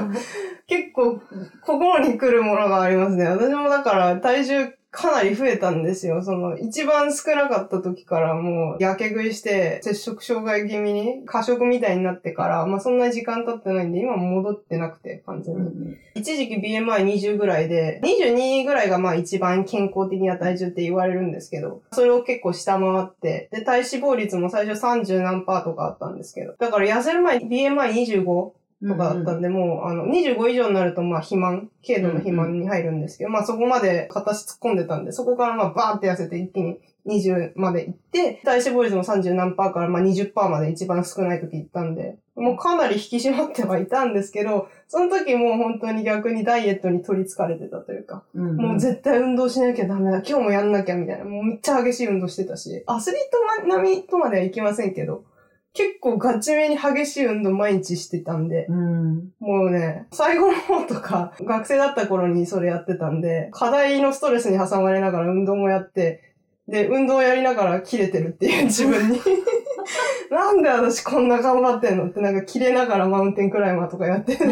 [0.68, 1.18] 結構
[1.62, 3.24] 心に来るものがありますね。
[3.24, 6.22] 私もだから体重かなり増えたんですよ。
[6.22, 15.96] その一番少なかった時からもうやけ食いして摂食障害気味に過食みたいになってから、まあそんな時間経ってないんで今も戻ってなくて完全に。
[16.14, 28.50] 一時期 BMI20 ぐらいで、22ぐらいがまあ一番健康的な体重って言われるんですけど、それを結構下回って、で、体脂肪率も最初30何パーとかあったんですけど、だから痩せる前 BMI25
[28.88, 53.20] とかだったんで、もう、あの、25以上になると、まあ、肥満、軽度の肥満に入るんですけど、まあ、そこまで形突っ込んでたんで、そこからまあ、バーンって痩せて一気に20まで行って、体脂肪率も30何パーからまあ20%まで一番少ない時行ったんで、もうかなり引き締まってはいたんですけど、その時もう本当に逆にダイエットに取り憑かれてたというか、もう絶対運動しなきゃダメだ、今日もやんなきゃみたいな、もうめっちゃ激しい運動してたし、アスリー
[53.66, 55.24] ト並みとまではいきませんけど、
[55.74, 59.32] 結構ガチめに激しい運動毎日してたんで、うん。
[59.40, 66.22] もうね、最後の方とか、 学生だった頃にそれやってたんで、課題のストレスに挟まれながら運動もやって、
[66.68, 69.20] で、運動やりながら切れてるっていう自分に。
[70.30, 74.44] なんで私こんな頑張ってんのってなんか切れながらマウンテンクライマーとかやってて。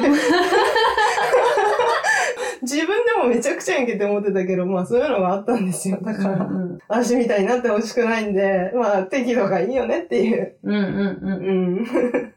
[2.65, 5.99] 自分でもめちゃくちゃやんけって思ってたけど、まあそういうのがあったんですよ。
[6.01, 10.57] だから、うん私みたいになってほしくないんで、まあ適度がいいよねっていう。
[10.63, 11.79] うんうんうん。
[11.79, 12.33] うん。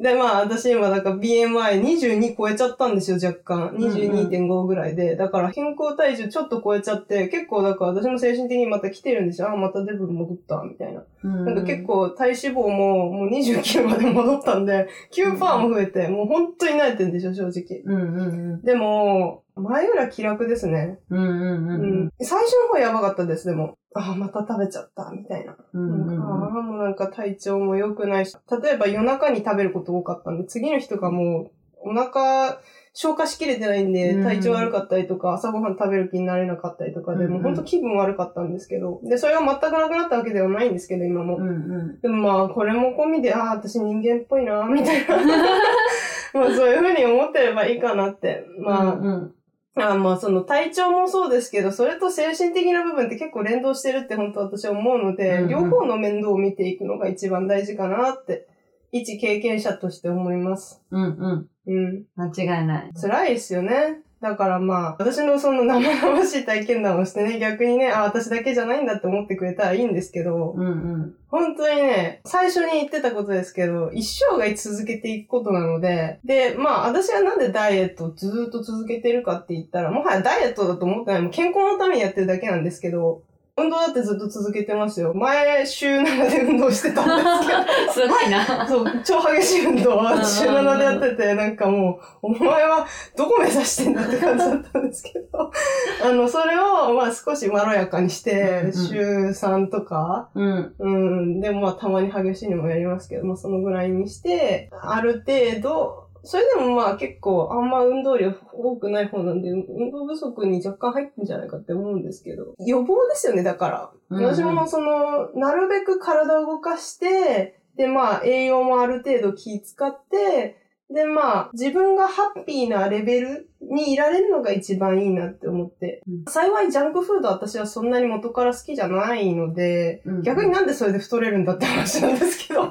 [0.00, 3.76] で、まあ、私今、だから BMI22 超えちゃったんですよ、若干。
[3.76, 5.16] 22.5ぐらいで。
[5.16, 9.50] だから、健康体重ちょっと超えちゃって、結構、だから私も精神的にまた来てるんですよ。
[9.50, 11.04] あ、またデブ戻った、みたいな。
[11.24, 17.82] うんなんか結構、体脂肪も、もう29まで戻ったんで、9%も増えて、もう本当に慣れてるんですよ、正直。
[17.84, 20.98] うんうんでも、前よりは気楽ですね。
[21.10, 21.18] うん。
[21.18, 22.12] うんうんううんん。
[22.20, 23.76] 最初の方やばかったです、でも。
[23.94, 25.56] あ、また食べちゃった、みたいな。
[25.74, 31.50] うんうんああ、もうなんか体調も良くないし、例えば夜中に食べること多かったんで、次の日とかも
[31.84, 32.60] うお腹
[32.94, 41.36] 消化しきれてないんでうん体調悪かったりとか、朝ごはん食べる気になれなかったりとかで、うんもう本当気分悪かったんですけど、で、それが全くなくなったわけではないんですけど、今も。
[41.36, 45.16] うんうんでもまあ、これも込みで、ああ、私人間っぽいな、みたいな。
[46.34, 48.44] まあそういうふうに思ってればいいかなって。
[48.58, 49.34] まあ、うん
[49.74, 58.46] あまあその体調もそうですけど、それと精神的な部分って結構連動してるって本当私は思うので、うんうん両方の面倒を見ていくのが一番大事かなって、
[58.90, 60.82] 一経験者として思います。
[60.90, 61.48] うんうん。
[61.66, 62.04] うん。
[62.16, 62.90] 間違いない。
[63.00, 64.02] 辛いですよね。
[64.22, 71.14] だからまあ、私のその生々しい体験談をしてね、逆にね、あ、私だけじゃないんだって思ってくれたらいいんですけど、うんうん。
[71.28, 81.22] 本当にね、最初に言ってたことですけど、一生涯続けていくことなので、で、まあ、私はなんでダイエットをずーっと続けてるかって言ったら、もはやダイエットだと思ってない。
[81.22, 83.22] もう健康のためにやってるだけなんですけど、
[83.54, 85.12] 運動だってずっと続けてますよ。
[85.12, 88.66] 前、週7で運動してたんですけど、 すごいな。
[88.66, 95.50] そう、超激しい運動は週うんうんうん7でやってて、なんかもう、お前はどこ目指してんだって感じだったんですけど、
[96.02, 100.74] あの、それを、まあ少しまろやかにして、ん週3とか、うん。
[100.78, 113.90] うん、でもまあたまに激しいのもやりますけど、まあそのぐらいにして、ある程度、それでもまあ結構あんま運動量多くない方なんで、運動不足に若干入ってんじゃないかって思うんですけど、予防ですよね、だから。
[114.10, 120.58] うんうん私もその、なるべく体を動かして、でまあ栄養もある程度気使って、
[120.92, 126.02] でまあ自分がハッピーなレベルにいられるのが一番いいなって思って。
[126.06, 132.70] うん幸いジャンクフード私はそんなに元から好きじゃないので、うん逆になんでそれで太れるんだって話なんですけど。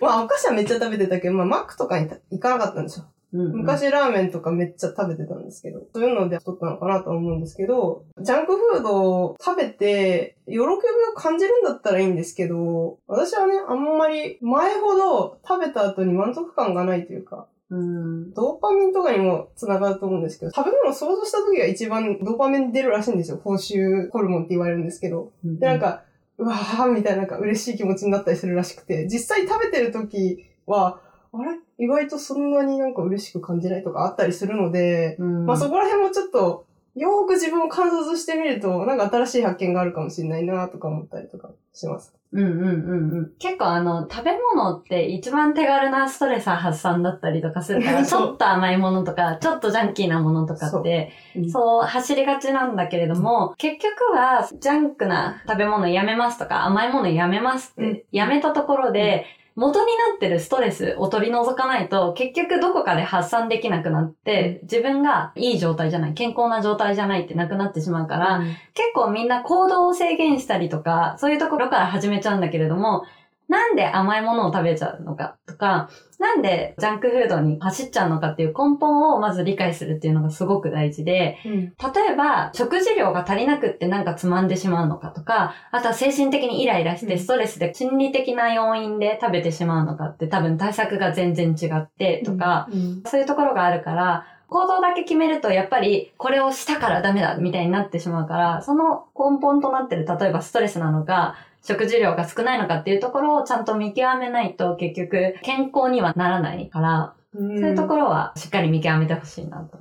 [0.00, 3.06] まあお菓子はめっちゃ食べてたけど、まあマックとかに行かなかったんですよ。
[3.06, 3.52] うんうん。
[3.58, 10.68] 昔ラーメンとかめっちゃ食べてたんですけど、そういうので太ったのかなと思うんですけど、ジャンクフードを食べて、喜びを
[11.14, 18.32] 感じるんだったらいいんですけど、私はね、あんまり前ほど食べた後に満足感がないというか、うん。
[18.32, 23.40] ドーパミンとかにも繋がると思うんですけど、食べ物を想像した時が一番ドーパミン出るらしいんですよ。
[23.44, 25.32] 報酬ホルモンって言われるんですけど。
[25.44, 26.04] で、なんか、
[26.38, 31.00] うわーみたいななんか嬉しい気持ちになったりするらしくて、実際食べてる時は、
[31.32, 31.58] あれ？
[31.78, 36.64] 意外とそんなになんか嬉しく感じないとかあったりするので、うん、まあそこら辺もちょっと、
[36.98, 42.14] よーく自分を観察してみると、なんか新しい発見があるかもしれないなとか思ったりとかします。
[42.30, 43.32] うんうんうんうん。
[43.38, 48.26] 結構あの、食べ物って一番手軽なストレス発散だったりとかするから、ち そう。
[48.28, 51.50] ょっと甘いものとか、ちょっとジャンキーなものとかって、うん。
[51.50, 58.02] そう走りがちなんだけれども、結局はジャンクな食べ物やめますとか、甘いものやめますって、うん。
[58.12, 59.24] やめたところで、
[59.58, 68.40] 元になってるストレスを取り除かないと、結局どこかで発散できなくなって、自分がいい状態じゃない、健康な状態じゃないってなくなってしまうから、
[68.74, 73.02] 結構みんな行動を制限したりとか、そういうところから始めちゃうんだけれども、
[73.48, 81.52] なんで甘いものを食べちゃうのかとか、なんでジャンクフードに走っちゃうのかっていう根本をまず理解するっていうのがすごく大事で、うん。
[81.52, 81.72] 例
[82.12, 87.18] えば食事量が足りなくってなんかつまんでしまうのかとか、あとは精神的にイライラしてうん。
[87.18, 109.78] ストレスで心理的な要因で食べてしまうのかって多分対策が全然違ってとか、うん、そういうところがあるから、行動だけ決めるとやっぱりこれをしたからダメだみたいになってしまうから、その根本となってる例えばストレスなのか、食事量が少ないのかっていうところをちゃんと見極めないと結局健康にはならないから、うんそういうところはしっかり見極めてほしいなと。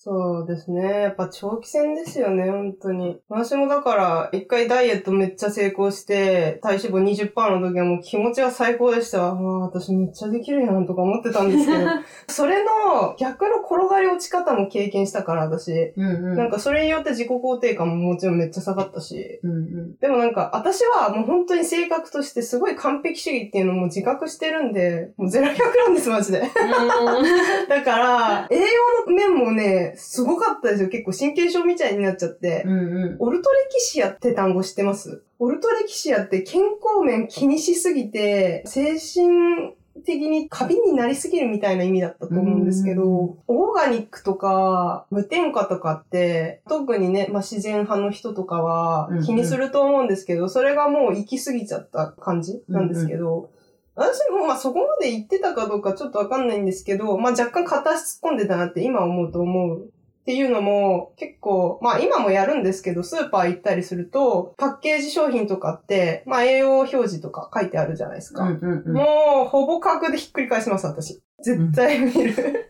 [0.00, 1.02] そうですね。
[1.02, 3.18] やっぱ長期戦ですよね、本当に。
[3.28, 9.34] 私もだから、一回ダイエットめっちゃ成功して、体脂肪20%の時はもう気持ちが最高でしたわ。
[9.34, 11.78] わあ、私めっちゃできるやんとか思ってたんですけど、
[12.28, 15.72] それの逆の転がり落ち方も経験したから、私。
[15.96, 16.36] うんうん。
[16.36, 19.40] なんかそれによって自己肯定感ももちろんめっちゃ下がったし。
[19.42, 19.96] うんうん。
[19.96, 26.42] でもなんか、私はもう本当に性格としてすごい完璧主義っていうのも自覚してるんで、もうゼロ百なんです、マジで。
[27.68, 28.64] だから、栄養
[29.08, 30.88] の面もね、すごかったですよ。
[30.88, 32.62] 結構神経症みたいになっちゃって。
[32.66, 33.16] うんうん。
[33.18, 35.22] オルトレキシアって単語知ってます？
[35.38, 39.74] オルトレキシアって健康面気にしすぎて、精神
[40.04, 53.50] 的に過敏になりすぎるみたいな意味だったと思うんですけど、うんオーガニックとか無添加とかって、特にね、まあ、自然派の人とかは気にすると思うんですけど、それがもう行き過ぎちゃった感じなんですけど、
[53.98, 59.90] 私もまあそこまで言ってたかどうかちょっとわかんないんですけど、まあ若干片足突っ込んでたなって今思うと思う。
[60.28, 68.44] っていうのも結構、まあ今もやるんですけど、スーパー行ったりすると、パッケージ商品とかって、まあ栄養表示とか書いてあるじゃないですか。
[68.44, 68.92] うんうんうん。
[68.92, 71.22] もう、ほぼ角でひっくり返します、私。
[71.42, 72.68] 絶対見る。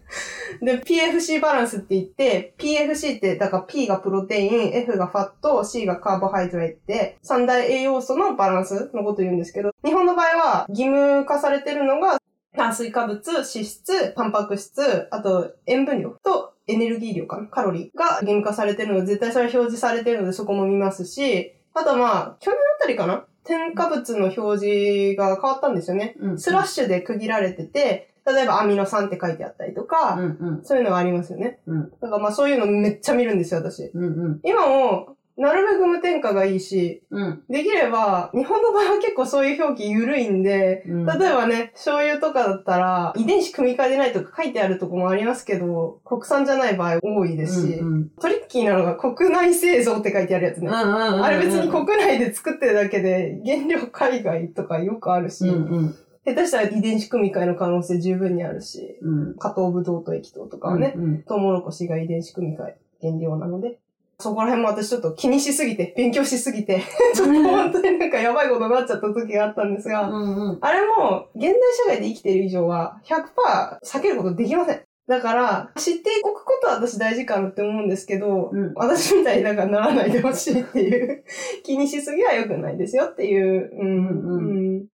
[0.63, 12.19] で、PFC バランスって言って、PFC って、だから P がプロテイン、F がファット、C がカーボハイドレートで、三大栄養素のバランスのこと言うんですけど、日本の場合は義務化されてるのが、
[12.57, 26.17] 炭水化物、脂質、タンパク質、あと塩分量とエネルギー量かな、カロリーが義務化されてるので、絶対それは表示されてるのでそこも見ますし、あとまあ、去年あたりかな添加物の表示が変わったんですよね。
[26.19, 30.65] うんスラッシュで区切られてて、例えばアミノ酸って書いてあったりとか、うんうん。
[30.65, 31.61] そういうのがありますよね。
[31.67, 33.91] うんだからまあそういうのめっちゃ見るんですよ、私。
[33.95, 34.41] うんうん。
[34.45, 37.43] 今も、なるべく無添加がいいし、うん。
[37.49, 50.69] できれば、日本の場合は結構そういう表記緩いんで、うん例えばね、醤油とかだったら、遺伝子組み換えでないとか書いてあるとこもありますけど、国産じゃない場合多いですし、うんうんトリッキーなのが国内製造って書いてあるやつね。
[50.71, 55.95] あれ別に国内で作ってるだけで、原料海外とかよくあるし、うんうん
[56.35, 59.35] 下手したら遺伝子組み換えの可能性十分にあるし、うん。
[59.37, 61.23] 加糖ブドウ糖液糖とかはね、うんうん。
[61.23, 63.79] トウモロコシが遺伝子組み換え原料なので、
[64.21, 66.83] そこら辺も私ちょっと気にしすぎて、勉強しすぎて、
[67.15, 70.59] ちょっと本当になんかやばいことになっちゃった時があったんですが、うんうん。
[70.61, 71.55] あれも現代
[71.87, 74.83] 社会で生きている以上は100%避けることできません。
[75.07, 78.73] だから、知っておくことは私大事かなって思うんですけど、うん。
[78.75, 81.25] 私みたいになんかならないでほしいっていう、
[81.63, 84.79] 気にしすぎは良くないですよっていう、うんうん。
[84.79, 84.87] うん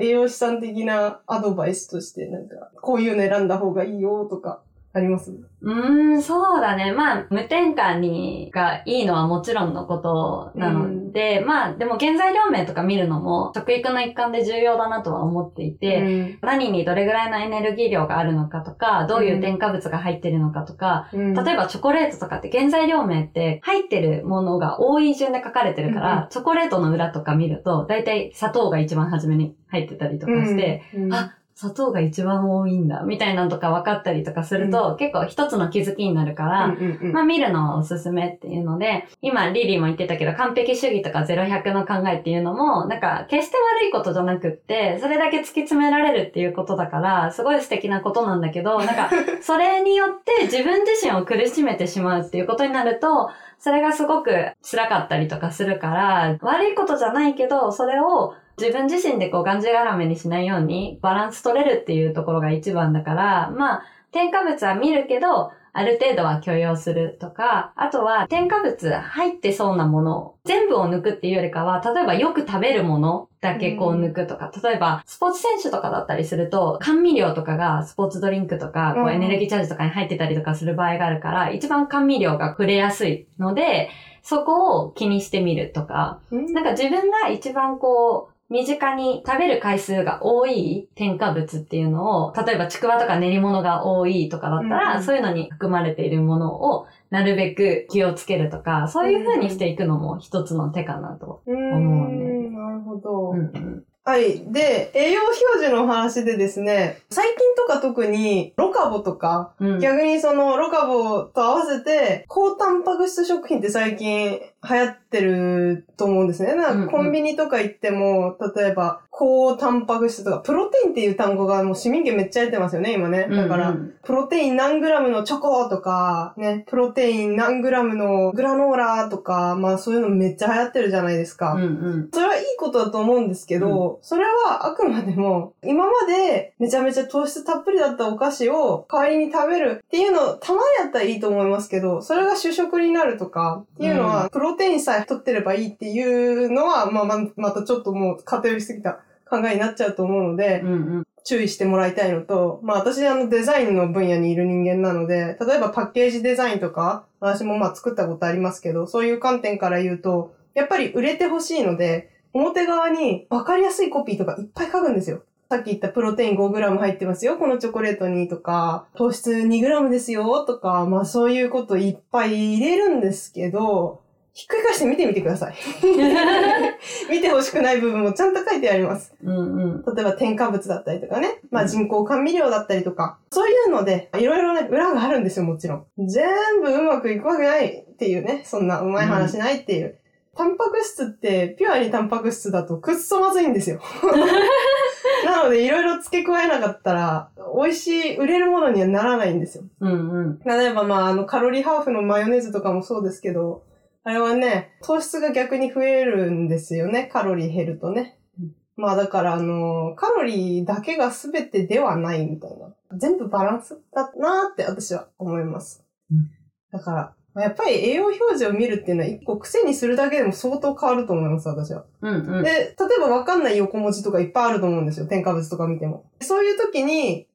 [0.00, 4.62] 栄養士さん的なアドバイスとして、なんか、こういうの選んだ方がいいよとか、
[4.94, 5.30] あります？
[5.30, 6.92] うーん、そうだね。
[6.92, 21.34] まあ、無添加にがいいのはもちろんのことなので、まあ、でも原材料名とか見るのも食育の一環で重要だなとは思っていて、何にどれぐらいのエネルギー量があるのかとか、どういう添加物が入ってるのかとか、うん。
[21.34, 26.28] 例えばチョコレートとかって原材料名って入ってるものが多い順で書かれてるから、うんうん。
[26.28, 31.14] チョコレートの裏とか見ると、だいたい砂糖が一番初めに入ってたりとかして、うん。
[31.14, 37.12] あ砂糖が一番多いんだ、みたいなのとか分かったりとかすると、結構一つの気づきになるから、うんうんうん。
[37.12, 49.10] まあ見るのはおすすめっていうので、今リリーも言ってたけど完璧主義とか0100の考えっていうのも、なんか決して悪いことじゃなくって、それだけ突き詰められるっていうことだから、すごい素敵なことなんだけど、なんか
[49.42, 63.82] それによって自分自身を苦しめてしまうっていうことになると、それがすごく辛かったりとかするから、悪いことじゃないけど、それを自分自身でこうがんじがらめにしないようにバランス取れるっていうところが一番だから、まあ、
[64.12, 83.88] 添加物は見るけど、ある程度は許容するとか、あとは添加物入ってそうなもの、全部を抜くっていうよりかは、例えばよく食べるものだけこう抜くとか、例えばスポーツ選手とかだったりすると、甘味料とかがスポーツドリンクとか、こううんエネルギーチャージとかに入ってたりとかする場合があるから、一番甘味料が触れやすいので、
[84.22, 86.52] そこを気にしてみるとか、うん。
[86.52, 101.42] なんか自分が一番こう、身近に食べる回数が多い添加物っていうのを、例えばちくわとか練り物が多いとかだったら、うんうんそういうのに含まれているものをなるべく気をつけるとか、そういう風にしていくのも一つの手かなと。
[101.46, 103.30] 思うねん、なるほど。
[103.30, 104.52] うんうんはい。
[104.52, 116.56] で、栄養表示のお話でですね、最近とか特にロカボとか、うん逆にそのロカボと合わせて、高タンパク質食品って最近流行ってると思うんですね。
[116.56, 123.28] なんうんうんかコンビニとか行っても、例えば高タンパク質とか、プロテインっていう単語がもう市民権めっちゃ出てますよね、今ね。
[123.30, 131.52] だから、うんうんプロテイン何グラムのチョコとか、ね、プロテイン何グラムのグラノーラとか、まあそういうのめっちゃ流行ってるじゃないですか。
[131.52, 165.22] うんうんそれはいいことだと思うんですけど、それはあくまでも、今までめちゃめちゃ糖質たっぷりだったお菓子を代わりに食べるっていうの、たまにやったらいいと思いますけど、それが主食になるとかっていうのは、うプロテインさえ取ってればいいっていうのは、まあま、またちょっともう偏りすぎた考えになっちゃうと思うので、うんうん注意してもらいたいのと、まあ私あのデザインの分野にいる人間なので、例えばパッケージデザインとか、私もまあ作ったことありますけど、そういう観点から言うと、やっぱり売れてほしいので、表側に分かりやすいコピーとかいっぱい書くんですよ。
[165.48, 174.01] さっき言ったプロテイン 5g 入ってますよ、このチョコレートにとか、糖質 2g ですよとか、まあそういうこといっぱい入れるんですけど、
[174.34, 175.54] ひっくり返して見てみてください。
[177.10, 179.14] 見てほしくない部分もちゃんと書いてあります。
[179.22, 185.86] うんうん例えば添加物だったりとかね、まあ人工甘味料だったりとか、そういうので、いろいろね、裏があるんですよ、もちろん。
[185.98, 186.24] 全
[186.62, 189.98] 部うまくいくわけないっていうね、そんなうまい話ないっていう。
[190.34, 193.80] タンパク質って、ピュアにタンパク質だとくっそまずいんですよ。
[195.26, 199.64] なので、いろいろ付け加えなかったら、美味しい、売れるものにはならないんですよ。
[199.80, 203.62] うんうん例えば、まあ、あの、カロリーハーフのマヨネーズとかもそうですけど、
[204.04, 207.08] あれはね、糖質が逆に増えるんですよね。
[207.12, 208.18] カロリー減るとね。
[208.38, 212.74] うんまあだから、あの、カロリーだけが全てではないみたいな。
[212.98, 215.84] 全部バランスだなって私は思います。
[216.10, 216.30] うん
[216.72, 221.84] だから、まあやっぱり栄養表示を見るっていうのは一個癖にするだけでも相当変わると思います、私は。
[222.00, 225.06] うんうんで、例えばわかんない横文字とかいっぱいあると思うんですよ。
[225.06, 226.06] 添加物とか見ても。
[226.20, 227.26] そういう時に、ん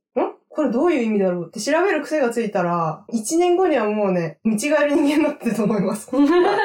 [0.57, 6.09] これどういう意味だろうって調べる癖がついたら、1年後にはもうね、見違える人間になってると思います。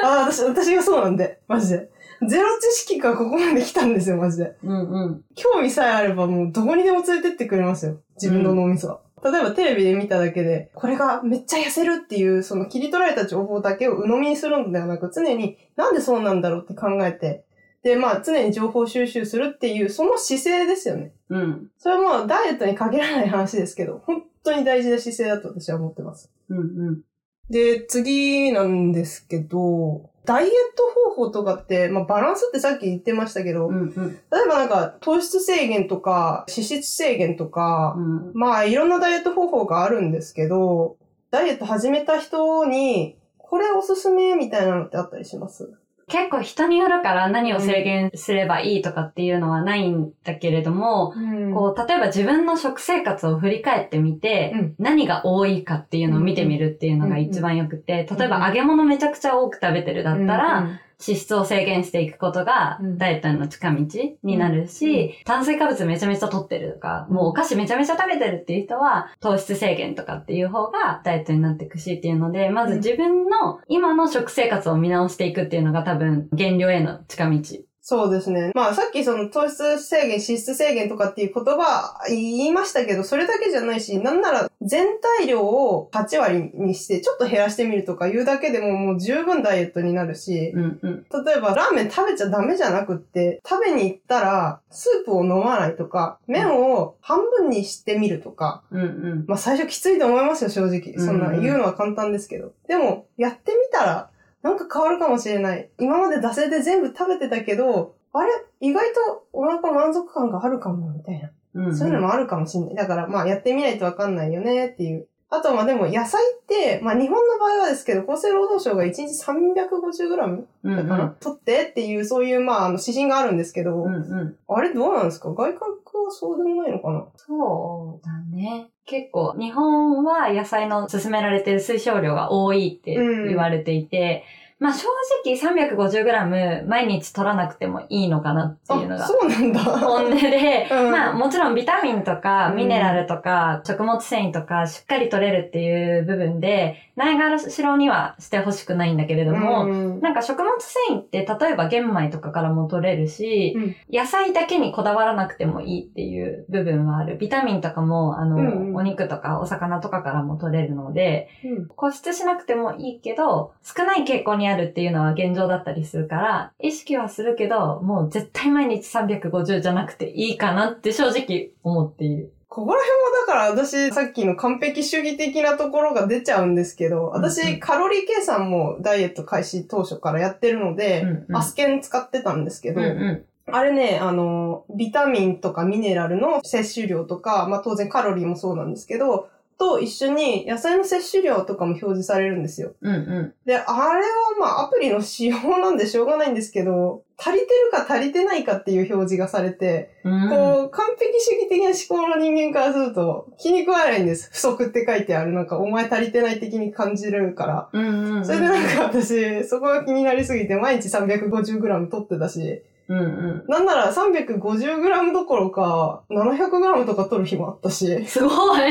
[0.03, 1.37] ああ、私、私がそうなんで。
[1.47, 1.91] マジで。
[2.27, 4.55] ゼロ知識からここまで来たんですよ、マジで。
[4.63, 7.97] うんうん興味さえあればもうどこにでも連れてってくれますよ。
[8.19, 8.99] 自分の脳みそは。
[9.23, 17.45] 例えばテレビで見ただけで、これがめっちゃ痩せるっていう、その切り取られた情報だけを鵜呑みにするのではなく、常になんでそうなんだろうって考えて、
[17.83, 21.11] で、まあ常に情報収集するっていう、その姿勢ですよね。
[21.29, 21.67] うん。
[21.77, 26.31] それはまあダイエットに限らない話ですけど、本当に大事な姿勢だと私は思ってます。
[26.49, 26.61] うんう
[26.91, 27.01] ん。
[27.49, 34.11] で、次なんですけど、ダイエット方法とかって、まあバランスってさっき言ってましたけど、うんうん。
[34.31, 40.95] 例えばなんか糖質制限とか脂質制限とか、うんまあいろんなダイエット方法があるんですけど、
[41.31, 45.73] ダイエット始めた人に、これおすすめみたいなのってあったりします？
[46.13, 51.11] 結構人によるから何を制限すればいいとかっていうのはないんだけれども、
[51.55, 54.75] こう、例えば自分の食生活を振り返ってみて、うん。
[54.77, 62.97] 何が多いかっていうのを見てみるっていうのが一番よくて、例えば揚げ物めちゃくちゃ多く食べてるだったら、脂質を制限していくことがうん。
[62.97, 63.85] ダイエットの近道
[64.23, 77.39] になるし、炭水化物めちゃめちゃ取ってるとか、もうお菓子めちゃめちゃ食べてるっていう人は糖質制限とかっていう方がダイエットになっていくしっていうので、まず自分の今の食生活を見直していくっていうのが多分減量への近道。
[77.85, 78.53] そうですね。
[78.55, 84.87] まあさっきその糖質制限、脂質制限とかっていう言葉言いましたけど、それだけじゃないし、なんなら全
[85.19, 91.25] 体量を8割にしてちょっと減らしてみるとか言うだけでももう十分ダイエットになるし、うんうん。
[91.25, 99.25] 例えばラーメン食べちゃダメじゃなくって、食べに行ったらスープを飲まないとか、麺を半分にしてみるとか、うんうん。
[99.27, 101.05] まあ最初きついと思いますよ、正直。
[101.05, 102.53] そんな言うのは簡単ですけど。
[102.69, 104.09] でも、やってみたら、
[104.43, 105.69] なんか変わるかもしれない。
[105.79, 108.31] 今まで惰性で全部食べてたけど、あれ？
[108.59, 111.31] 意外とお腹満足感があるかも、みたいな。
[111.55, 112.75] うんうんそういうのもあるかもしれない。
[112.75, 115.07] だから、まあやってみないとわかんないよねっていう。
[115.35, 124.35] あとはまあでも野菜って、まあ日本の場合はですけど、厚生労働省が1日 350g うんうんだから、取ってっていう、そういうまああの指針があるんですけど、うんうん。
[124.47, 125.29] あれどうなんですか？
[125.29, 125.61] 外国
[126.05, 127.05] はそうでもないのかな？
[127.17, 128.69] そうだね。
[128.85, 134.25] 結構、日本は野菜の勧められてる推奨量が多いって言われていて、
[134.63, 134.87] まあ正
[135.25, 139.59] 直 350g 毎日取らなくてもいいのかなっていうのあ、がそうなんだ。
[139.59, 140.91] 本音で、 うん。
[140.93, 142.55] まあもちろんビタミンとかうん。
[142.55, 149.99] ミネラルとか食物繊維とかしっかり取れるっていう部分で、ないがしろにはしてほしくないんだけれども、うん。
[149.99, 153.75] なんか食物繊維って例えば玄米とかからも取れるし、うん。
[153.91, 157.17] 野菜だけにこだわらなくてもいいっていう部分はある。
[157.17, 158.75] ビタミンとかも、あの、うんうん。
[158.77, 161.67] お肉とかお魚とかからも取れるので、うん。
[161.67, 172.33] 固執しなくてもいいけど、少ない傾向にあるっていうのは現状だったりするから、意識はするけど、もう絶対毎日350じゃなくていいかなって正直思っている。
[172.47, 181.35] ここら辺もだから私さっきの完璧主義的なところが出ちゃうんですけど、私んカロリー計算もダイエット開始当初からやってるので、うんうん。
[181.35, 192.73] アスケン使ってたんですけど、うんうあれね、あの、ビタミンとかミネラルの摂取量とか、まあ当然カロリーもそうなんですけど、と一緒に野菜の摂取量とかも表示されるんですよ。
[192.81, 192.87] ん。
[192.87, 194.03] うんうで、あれは
[194.39, 200.11] まあアプリの仕様なんでしょうがないんですけど、足りてるか足りてないかっていう表示がされて、ん。
[200.11, 204.29] うんこう、完璧主義的な思考の人間からすると、気に食わないんです。
[204.31, 205.31] 不足って書いてある。
[205.33, 207.69] なんか、お前足りてない的に感じるから。
[207.71, 208.25] うんうんうん。
[208.25, 213.43] それでなんか私、そこが気になりすぎて、毎日 350g 取ってたし、うんうん。
[213.47, 218.61] なんなら 350g どころか、700g とか取る日もあったし、すごい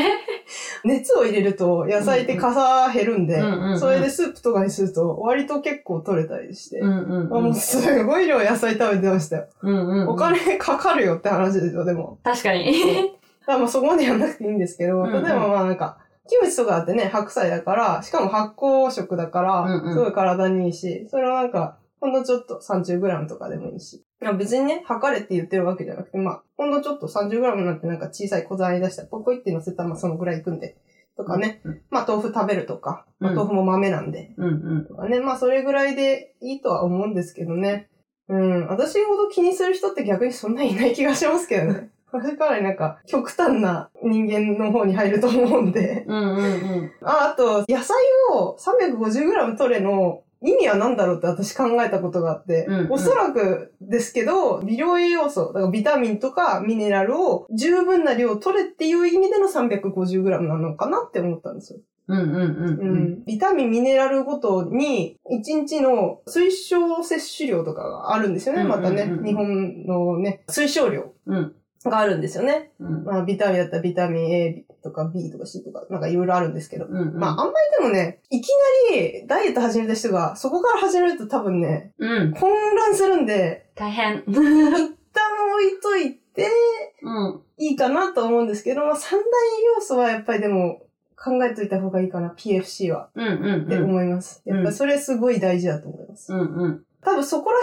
[0.84, 3.40] 熱を入れると野菜ってかさ減るんで
[3.78, 6.82] それでスープとかにすると割と結構取れたりして。
[6.82, 9.46] もうんすごい量野菜食べてましたよ。
[9.62, 12.18] うんうんうんお金かかるよって話ですよ、でも。
[12.22, 12.72] 確かに。
[13.42, 15.98] だからまあそこまでやんなくていいんですけど、例えばまあなんか、
[16.28, 24.05] キムチとかだってね、白菜だから、しかも発酵食だから、すごい体にいいし、それはなんか、ほんのちょっと 30g とかでもいいし。
[24.36, 30.76] 別にね、測れって言ってるわけじゃなくて、まあ、ほんのちょっと 30g なんてなんか小さい小皿に出したら、ポイポイって乗せたらまあそのぐらいいくんで。
[31.16, 31.61] とかね。
[31.64, 34.34] うんまあ豆腐食べるとか、まあうん豆腐も豆なんで。
[34.36, 34.86] うんうん。
[34.86, 35.20] とかね。
[35.20, 37.88] まあそれぐらいでいいとは思うんですけどね。
[38.28, 38.66] うん。
[38.66, 41.90] 私ほど気にする人って逆にそんないない気がしますけどね。
[42.11, 46.05] 私かなりなんか極端な人間の方に入ると思うんで。
[46.09, 46.40] うんうんう
[46.82, 46.92] ん。
[47.03, 47.96] あ、あと、野菜
[48.32, 61.80] を 350g 取れの意味は何だろうって私考えたことがあって、うんうんおそらくですけど、微量栄養素、だからビタミンとかミネラルを十分な量取れっていう意味での 350g なのかなって思ったんですよ。
[62.09, 69.11] うんうんうんビタミン、ミネラルごとに、1日の推奨摂取量とかがあるんですよね、またね。
[69.24, 71.55] 日本のね、推奨量うん
[71.90, 72.70] があるんですよね。
[72.78, 76.87] うんまあ、ビタミンだったらビタミン A とか B とか C とか、なんかいろいろあるんですけど。
[76.87, 77.14] うん。
[77.18, 77.53] まあ、あんまり
[77.83, 78.49] でもね、いき
[78.91, 82.33] なりダイエット始めた人が、そこから始めると多分ね、うん。
[82.33, 84.22] 混乱するんで、大変。
[84.26, 84.43] 一旦
[85.55, 86.49] 置いといて
[87.03, 87.41] うん。
[87.59, 89.22] いいかなと思うんですけど、まあ三大
[89.76, 90.83] 要素はやっぱりでも
[91.16, 93.11] 考えといた方がいいかな、PFC は。
[93.14, 93.85] うんうんってうん。
[93.85, 94.43] 思います。
[94.47, 96.33] うんやっぱそれすごい大事だと思います。
[96.33, 96.85] うんうん。
[97.05, 97.59] 多分そこら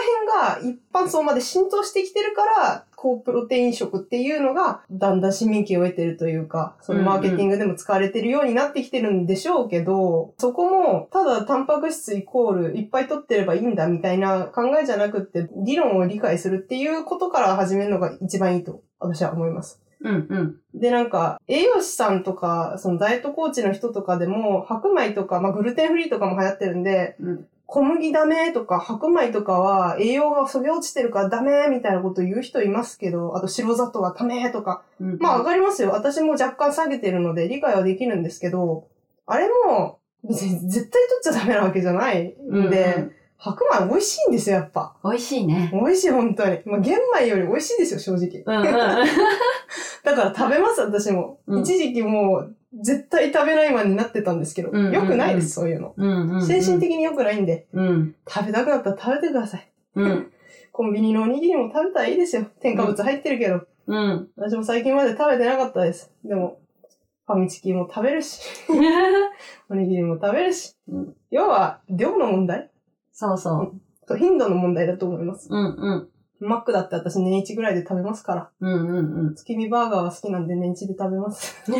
[0.60, 19.80] 辺が一般層まで浸透してきてるから、高プロテイン食っていうのがだんだん市民権を得てるというか、そのマーケティングでも使われてるようになってきてるんでしょうけど、そこもただタンパク質イコールいっぱい取ってればいいんだみたいな考えじゃなくって、理論を理解するっていうことから始めるのが一番いいと私は思います。
[20.02, 20.78] うんうん。
[20.78, 34.82] で、なんか、栄養士さんとか、そのダイエットコーチの人とかでも、白米とか、まあ、グルテンフリーとかも流行ってるんで、うん小麦ダメとか白米とかは栄養がそげ落ちてるからダメみたいなこと言う人いますけど、あと白砂糖はダメとか。
[35.00, 35.18] うん。
[35.20, 35.90] まあわかりますよ。
[35.90, 38.88] 私も若干下げてるので理解はできるんですけど、
[39.24, 43.12] あれも別に絶対取っちゃダメなわけじゃないんで、うんうん
[43.42, 44.94] 白米美味しいんですよ、やっぱ。
[45.02, 45.70] 美味しいね。
[45.72, 46.60] 美味しい、本当に。
[46.66, 48.42] まあ玄米より美味しいですよ、正直。
[48.44, 48.74] うんうん。
[50.04, 51.40] だから食べます、私も。
[51.46, 55.94] うん一時期もう、絶対食べないマンになってたんですけど、うんうんうん良くないです、そういうの。
[55.96, 56.46] うんうん。
[56.46, 58.14] 精神的に良くないんで、うん。
[58.28, 59.68] 食べたくなったら食べてください。
[59.96, 60.32] うん。
[60.70, 62.44] コンビニのおにぎりも食べたらいいですよ。
[62.60, 63.62] 添加物入ってるけど。
[63.86, 64.28] うん。
[64.36, 66.12] 私も最近まで食べてなかったです。
[66.24, 66.58] でも、
[67.26, 68.42] ファミチキも食べるし、
[69.70, 70.76] おにぎりも食べるし。
[70.88, 72.70] うん要は、量の問題
[73.12, 73.80] そうそう。
[74.06, 75.48] と頻度の問題だと思います。
[75.50, 76.08] うんうん。
[76.40, 78.50] マックだって私年一ぐらいで食べますから。
[78.60, 79.34] うんうんうん。
[79.34, 81.54] 月見バーガーは好きなんで年一で食べます。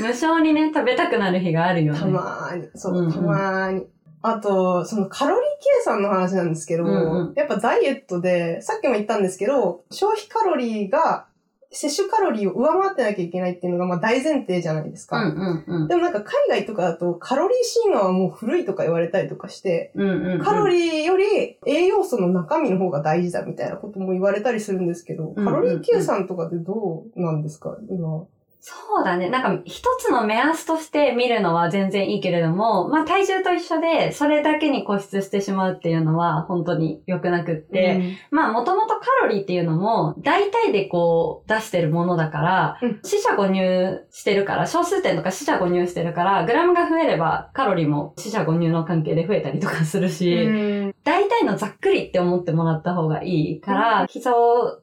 [0.00, 2.00] 無性にね、食べたくなる日があるよね。
[2.00, 2.68] たまーに。
[2.74, 3.86] そう、うんうんたまーに。
[4.22, 11.26] あと、そのカロリー計算の話なんですけど、うんうんやっぱダイエットで、さっきも言ったんですけど、消費カロリーが
[11.72, 15.16] 摂取カロリーを上回ってなきゃいけないっていうのがまあ大前提じゃないですか。
[15.24, 15.88] うんうんうん。
[15.88, 20.40] でもなんか海外とかだとカロリー神話はもう古いとか言われたりとかして、うんうんうん。
[20.40, 27.76] カロリーより栄養素の中身の方が大事だみたいなことも言われたりするんですけど、うんうんカロリー計算とかってどうなんですか？
[27.90, 28.26] 今。
[28.64, 29.28] そうだね。
[29.28, 43.00] なんか、一つの目安として見るのは全然いいけれども、まあ体重と一緒で、それだけに固執してしまうっていうのは本当に良くなくって、まあもともとカロリーっていうのも、大体でこう出してるものだから、うん。
[43.02, 50.48] 死者誤入してるから、小数点とか死者誤入してるから、グラムが増えればカロリーも死者誤入の関係で増えたりとかするし、う
[50.88, 50.94] ん。
[51.02, 54.32] 大体のざっくりって思ってもらった方がいいから、基礎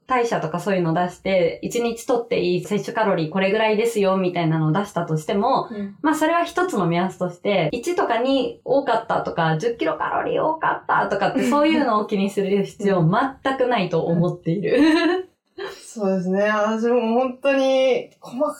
[0.05, 5.69] 代謝とかそういうの出して、1日とっていい摂取カロリーこれぐらいですよ、みたいなのを出したとしても、
[6.01, 15.28] まあそれは一つの目安として、1とか2多かったとか、10キロカロリー多かったとかって、 そういうのを気にする必要全くないと思っている。
[15.99, 16.43] そうですね。
[16.43, 18.53] 私も本当に細か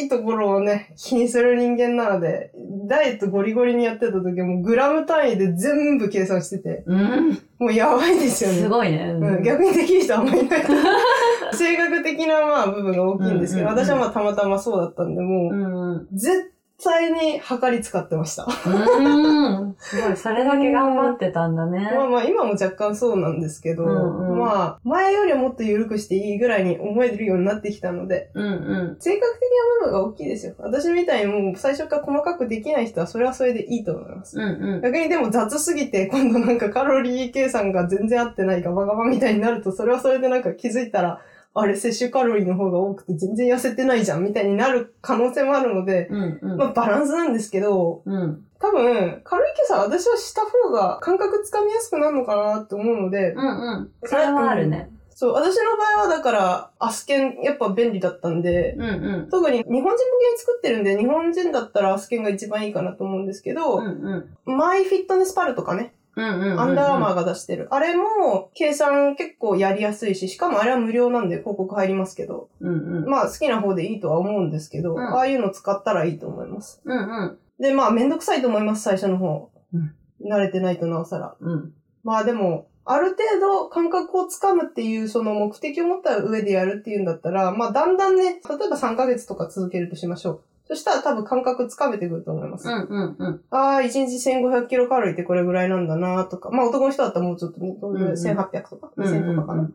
[0.00, 2.52] いところをね、気にする人間なので、
[2.88, 7.32] ダイエットゴリゴリにやってた時はもうグラム単位で全部計算してて、うん。
[7.58, 8.56] もうやばいですよね。
[8.60, 9.14] すごいね。
[9.20, 10.64] うん、逆にできる人はあんまりいない。
[11.52, 16.08] 性格的なまあ部分が大きいんですけど、うんうんうん私はまあたまたまそうだったんで、もう、うんうん。
[16.12, 16.50] 絶
[16.82, 18.44] 対に測り使ってました。
[18.44, 19.76] うん。
[19.78, 20.16] すごい。
[20.16, 21.90] それだけ頑張ってたんだね。
[21.94, 28.96] まあまあ今も若干そうなんですけど、うんうんまあ前よりはもっと緩くしていいぐらいに思えるようになってきたので、うんうん。
[29.00, 29.42] 性格的
[29.82, 30.54] な部分が大きいですよ。
[30.58, 34.38] 私みたいにもう最初から細かくできない人はそれはそれでいいと思います。
[34.38, 34.82] うんうん。
[34.82, 41.20] 逆にでも雑すぎて今度なんかカロリー計算が全然合ってないガバガバみたいになるとそれはそれでなんか気づいたら
[41.58, 46.56] あれ摂取カロリーの方が多くて全然痩せてないじゃんみたいになる可能性もあるので、うんうん。
[46.58, 48.44] まあバランスなんですけど、うん。
[48.58, 53.90] 多分カロリー計算私はした方が感覚つかみやすくなるのかなって思うので、うんうん。
[54.04, 54.90] それはあるね。
[55.18, 59.28] そう、私の場合はだからアスケンやっぱ便利だったんで、うんうん。
[59.30, 59.96] 特に日本人向けに
[60.36, 64.56] 作ってるんで、日本人だったらアスケンが一番いいかなと思うんですけど、うんうん。
[64.58, 65.94] マイフィットネスパルとかね。
[66.22, 67.68] アンダーアーマーが出してる。
[67.70, 73.08] あれも、計算結構やりやすいし、しかもあれは無料なんで広告入りますけど、うんうん。
[73.08, 76.80] まあ好きな方でいいとは思うんですけど、うんああいうの使ったらいいと思います。
[76.84, 77.38] うんうん。
[77.60, 79.50] で、まあめんどくさいと思います、最初の方。
[79.74, 79.94] うん
[80.24, 81.36] 慣れてないとなおさら。
[81.38, 81.74] うん。
[82.02, 90.40] まあでも、ある程度感覚をつかむっていうその目的を持った上でやるっていうんだったら、まあだんだんね、例えば3ヶ月とか続けるとしましょう。
[90.68, 92.68] そしたら多分感覚つかめてくると思います。
[92.68, 93.40] うんうんうん。
[93.50, 99.62] ああ、1日1500キロカロリーってこれぐらいなんだなとか、まあ男の人だったらもうちょっとね、んうん1800とか2000とかかな？
[99.62, 99.74] うん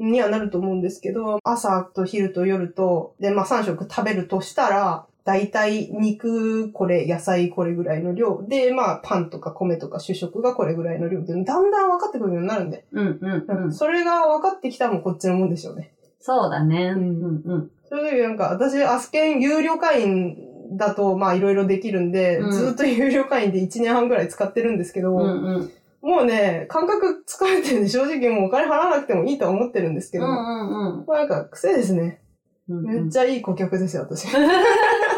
[0.00, 8.42] にはなると思うんですけど、朝と昼と夜と、で、まあ3食食べるとしたら、だいたい肉これ、野菜これぐらいの量。
[8.48, 12.86] で、まあパンとか米とか主食がこれぐらいの量だんだん分かってくるようになるんで。
[12.92, 13.72] うんうんうん。
[13.74, 15.92] それが分かってきたらもうこっちのもんでしょうね。
[16.18, 16.94] そうだね。
[16.96, 17.70] ううんんうん。
[17.90, 20.36] そういう時なんか、私、アスケン有料会員
[20.76, 25.72] だと、まあいろいろできるんで、うんずっと有料会員で1年半ぐらい使ってるんですけど、うんうん。
[26.00, 32.22] もうね、感覚つかめてるんで正直もうお金払わなくてもいいとは思ってるんですけど、うんうんうんなんか癖ですね。
[32.68, 32.84] うんうん。
[32.84, 34.28] めっちゃいい顧客ですよ、私。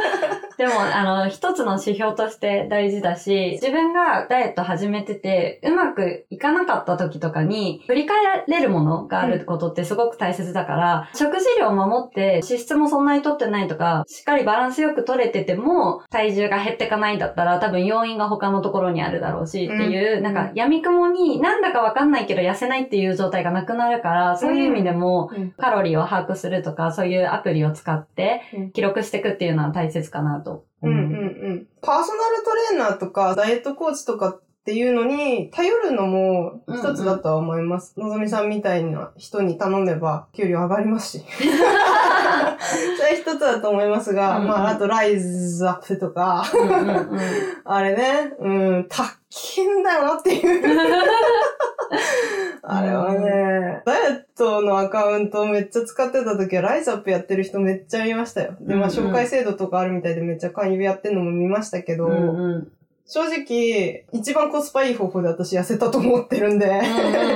[0.62, 25.50] でも、あの、一つの指標として大事だし、自分がダイエット始めてて、うまくいかなかった時とかに、振り返れるものがあることってすごく大切だから、食事量を守って、脂質もそんなに取ってないとか、しっかりバランスよく取れてても、体重が減ってかないんだったら、多分要因が他のところにあるだろうし、っていう、うんなんか、闇雲になんだかわかんないけど痩せないっていう状態がなくなるから、そういう意味でも、うん。
[25.58, 28.70] カロリーを把握するとか、そういうアプリを使ってうん。
[28.70, 30.51] 記録していくっていうのは大切かなと思
[30.82, 30.88] う。
[30.88, 31.04] うんうんう
[31.54, 31.66] ん。
[31.80, 34.30] パーソナルトレーナーとか、ダイエットコーチとか
[34.62, 37.98] っていうのに頼るのも一つだとは思います。
[37.98, 41.24] のぞみさんみたいな人に頼めば給料上がりますし。
[41.34, 47.20] それは一つだと思いますが、うんうんまあ、あとライズアップとか、うんうんうん
[47.64, 49.06] あれね、うん、高い
[49.62, 50.62] んだよなっていう。
[52.62, 58.56] あれはね、ダイエットのアカウントをめっちゃ使ってた時はライズアップやってる人めっちゃ見ましたよ。
[58.60, 62.72] で、まあ紹介制度とかあるみたいでめっちゃ勧誘やってんのも見ましたけど、うんうん。
[63.04, 66.80] 正直、一番コスパいい方法で私痩せたと思ってるんで、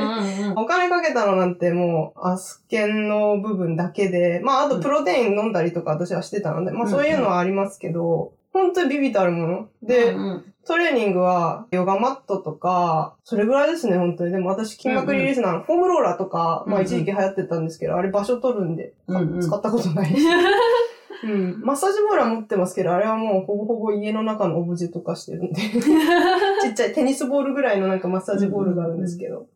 [0.56, 9.68] お金かけたのなんてもう、アスケンの部分だけで、まああとプロテイン飲んだりとか私はしてたので、まあそういうのはありますけど、本当にビビたるもの。
[9.82, 14.32] で、うんうんトレーニングは、ヨガマットとか、それぐらいですね、本当に。
[14.32, 20.26] でも私、筋膜リリースなの、フォームローラーとか、まあうんうん一時期流行ってたんですけど、あれ場所取るんで、かうんうん使ったことないし。
[21.24, 21.60] うん。
[21.62, 25.60] マッサージボールは持ってますけど、あれはもうほぼほぼ家の中のオブジェとかしてるんで。
[26.60, 29.46] ちっちゃいテニスボールぐらいのなんかマッサージボールがあるんですけど。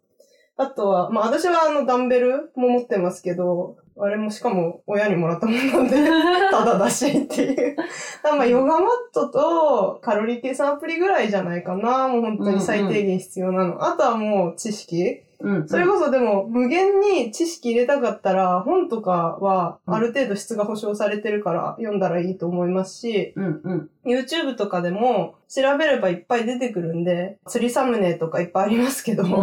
[0.57, 5.97] あとは、まあ私はあのダンベルも持ってますけど、あれもしかも親にもらったものなんで、
[6.51, 7.77] ただだしっていう。
[8.23, 12.09] まあヨガマットとカロリー計算アプリぐらいじゃないかな。
[12.09, 13.85] もう本当に最低限必要なの。
[13.85, 23.91] あとはもう知識うんそれこそでも無限に知識入れたかったら本とかはある程度質が保証されてるから読んだらいいと思いますし、うんうん。
[24.05, 29.37] YouTube とかでも調べればいっぱい出てくるんで、釣りサムネとかいっぱいありますけど、うんう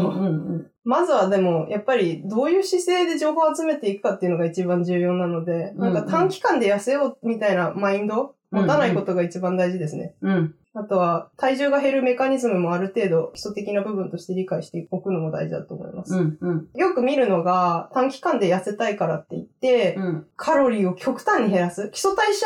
[0.57, 10.15] んまずはでもやっぱりどういう姿勢で情報を集めていくかっていうのが一番重要なので、なんか短期間で痩せようみたいなマインド持たないことが一番大事ですね。
[10.21, 16.13] うんあとは体重が減るメカニズムもある程度基礎的な部分として理解しておくのも大事だと思います。
[16.13, 21.89] うんうんよく見るのが、短期間で痩せたいからって言って、うんカロリーを極端に減らす。
[21.89, 22.45] 基礎代謝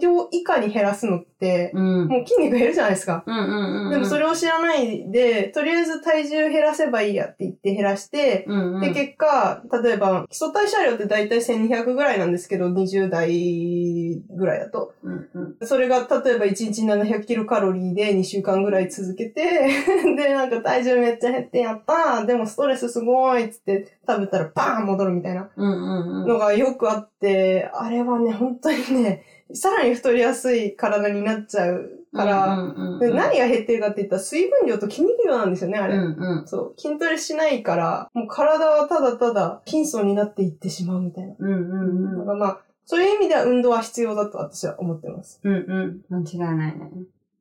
[0.00, 2.08] 量以下に減らすのって、うん。
[2.08, 3.24] もう筋肉減るじゃないですか。
[3.26, 8.80] うんうんうんでもそれを知らないで、とりあえず体重減らせばいいやって言って減らして、うんうん。
[8.80, 14.94] で、結果、例えば、基礎代謝量って大体1200ぐらいなんですけど、20代ぐらいだと。
[15.02, 15.66] うんうん。
[15.66, 19.42] それが、例えば1日700キロカロリーで2週間ぐらい続けて、
[20.16, 26.28] で、なんか体重めっちゃ減ってやったでもストレスすごいっつって食べたらバーン戻るみたいなうんうんうん。
[26.28, 29.22] のがよくあって、あれはね、本当にね、
[29.54, 35.96] さらに太りやすい体になっちゃうから、うんうんうんで何が減ってるかって言ったら水分量と筋肉量なんですよね、あれ。
[35.96, 36.80] うんうんそう。
[36.80, 41.34] 筋トレしないから、もう体はただただ貧相になっていってしまうみたいな。
[41.38, 45.40] うんうんうんだからまあ、そういう意味では運動は必要だと私は思ってます。
[45.42, 46.90] うんうん間違いないね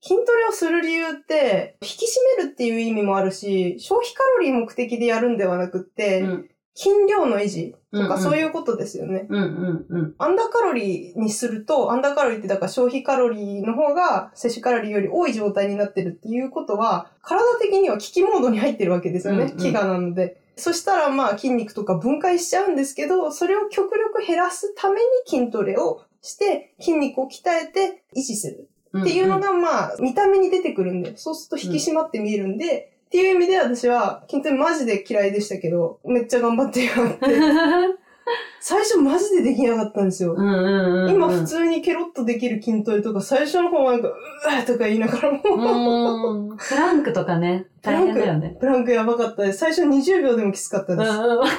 [0.01, 9.27] 筋トレをする理由って、引き締めるっていう意味もあるし、消費カロリー目的でやるんではなくって、うん筋量の維持とかそういうことですよね。
[9.29, 19.43] うんうんうんアンダーカロリーにすると、アンダーカロリーってだから消費カロリーの方が摂取カロリーより多い状態になってるっていうことは、体的には危機モードに入ってるわけですよね。
[19.43, 20.41] うんうん飢餓なので。
[20.55, 28.69] そしたらまあ筋肉とか分解しちゃうんですけど、それを極力減らすために筋トレをして、筋肉を鍛えて維持する。
[28.97, 37.19] っていうのが、まあ、見た目に出てくるんで、そうすると引き締まって見えるんで、っていう意味で私は筋トレマジで嫌いでしたけど、めっちゃ頑張ってやって、
[38.61, 40.33] 最初マジでできなかったんですよ。
[40.33, 46.57] うんうんうん今普通にケロッとできる筋トレとか、最初の方はなんか、うわーとか言いながらも、うん。
[46.57, 47.65] プランクとかね。
[47.81, 48.55] 大変だよね。
[48.61, 49.57] プランクやばかったです。
[49.59, 51.11] 最初20秒でもきつかったうんです。
[51.11, 51.57] うんわかる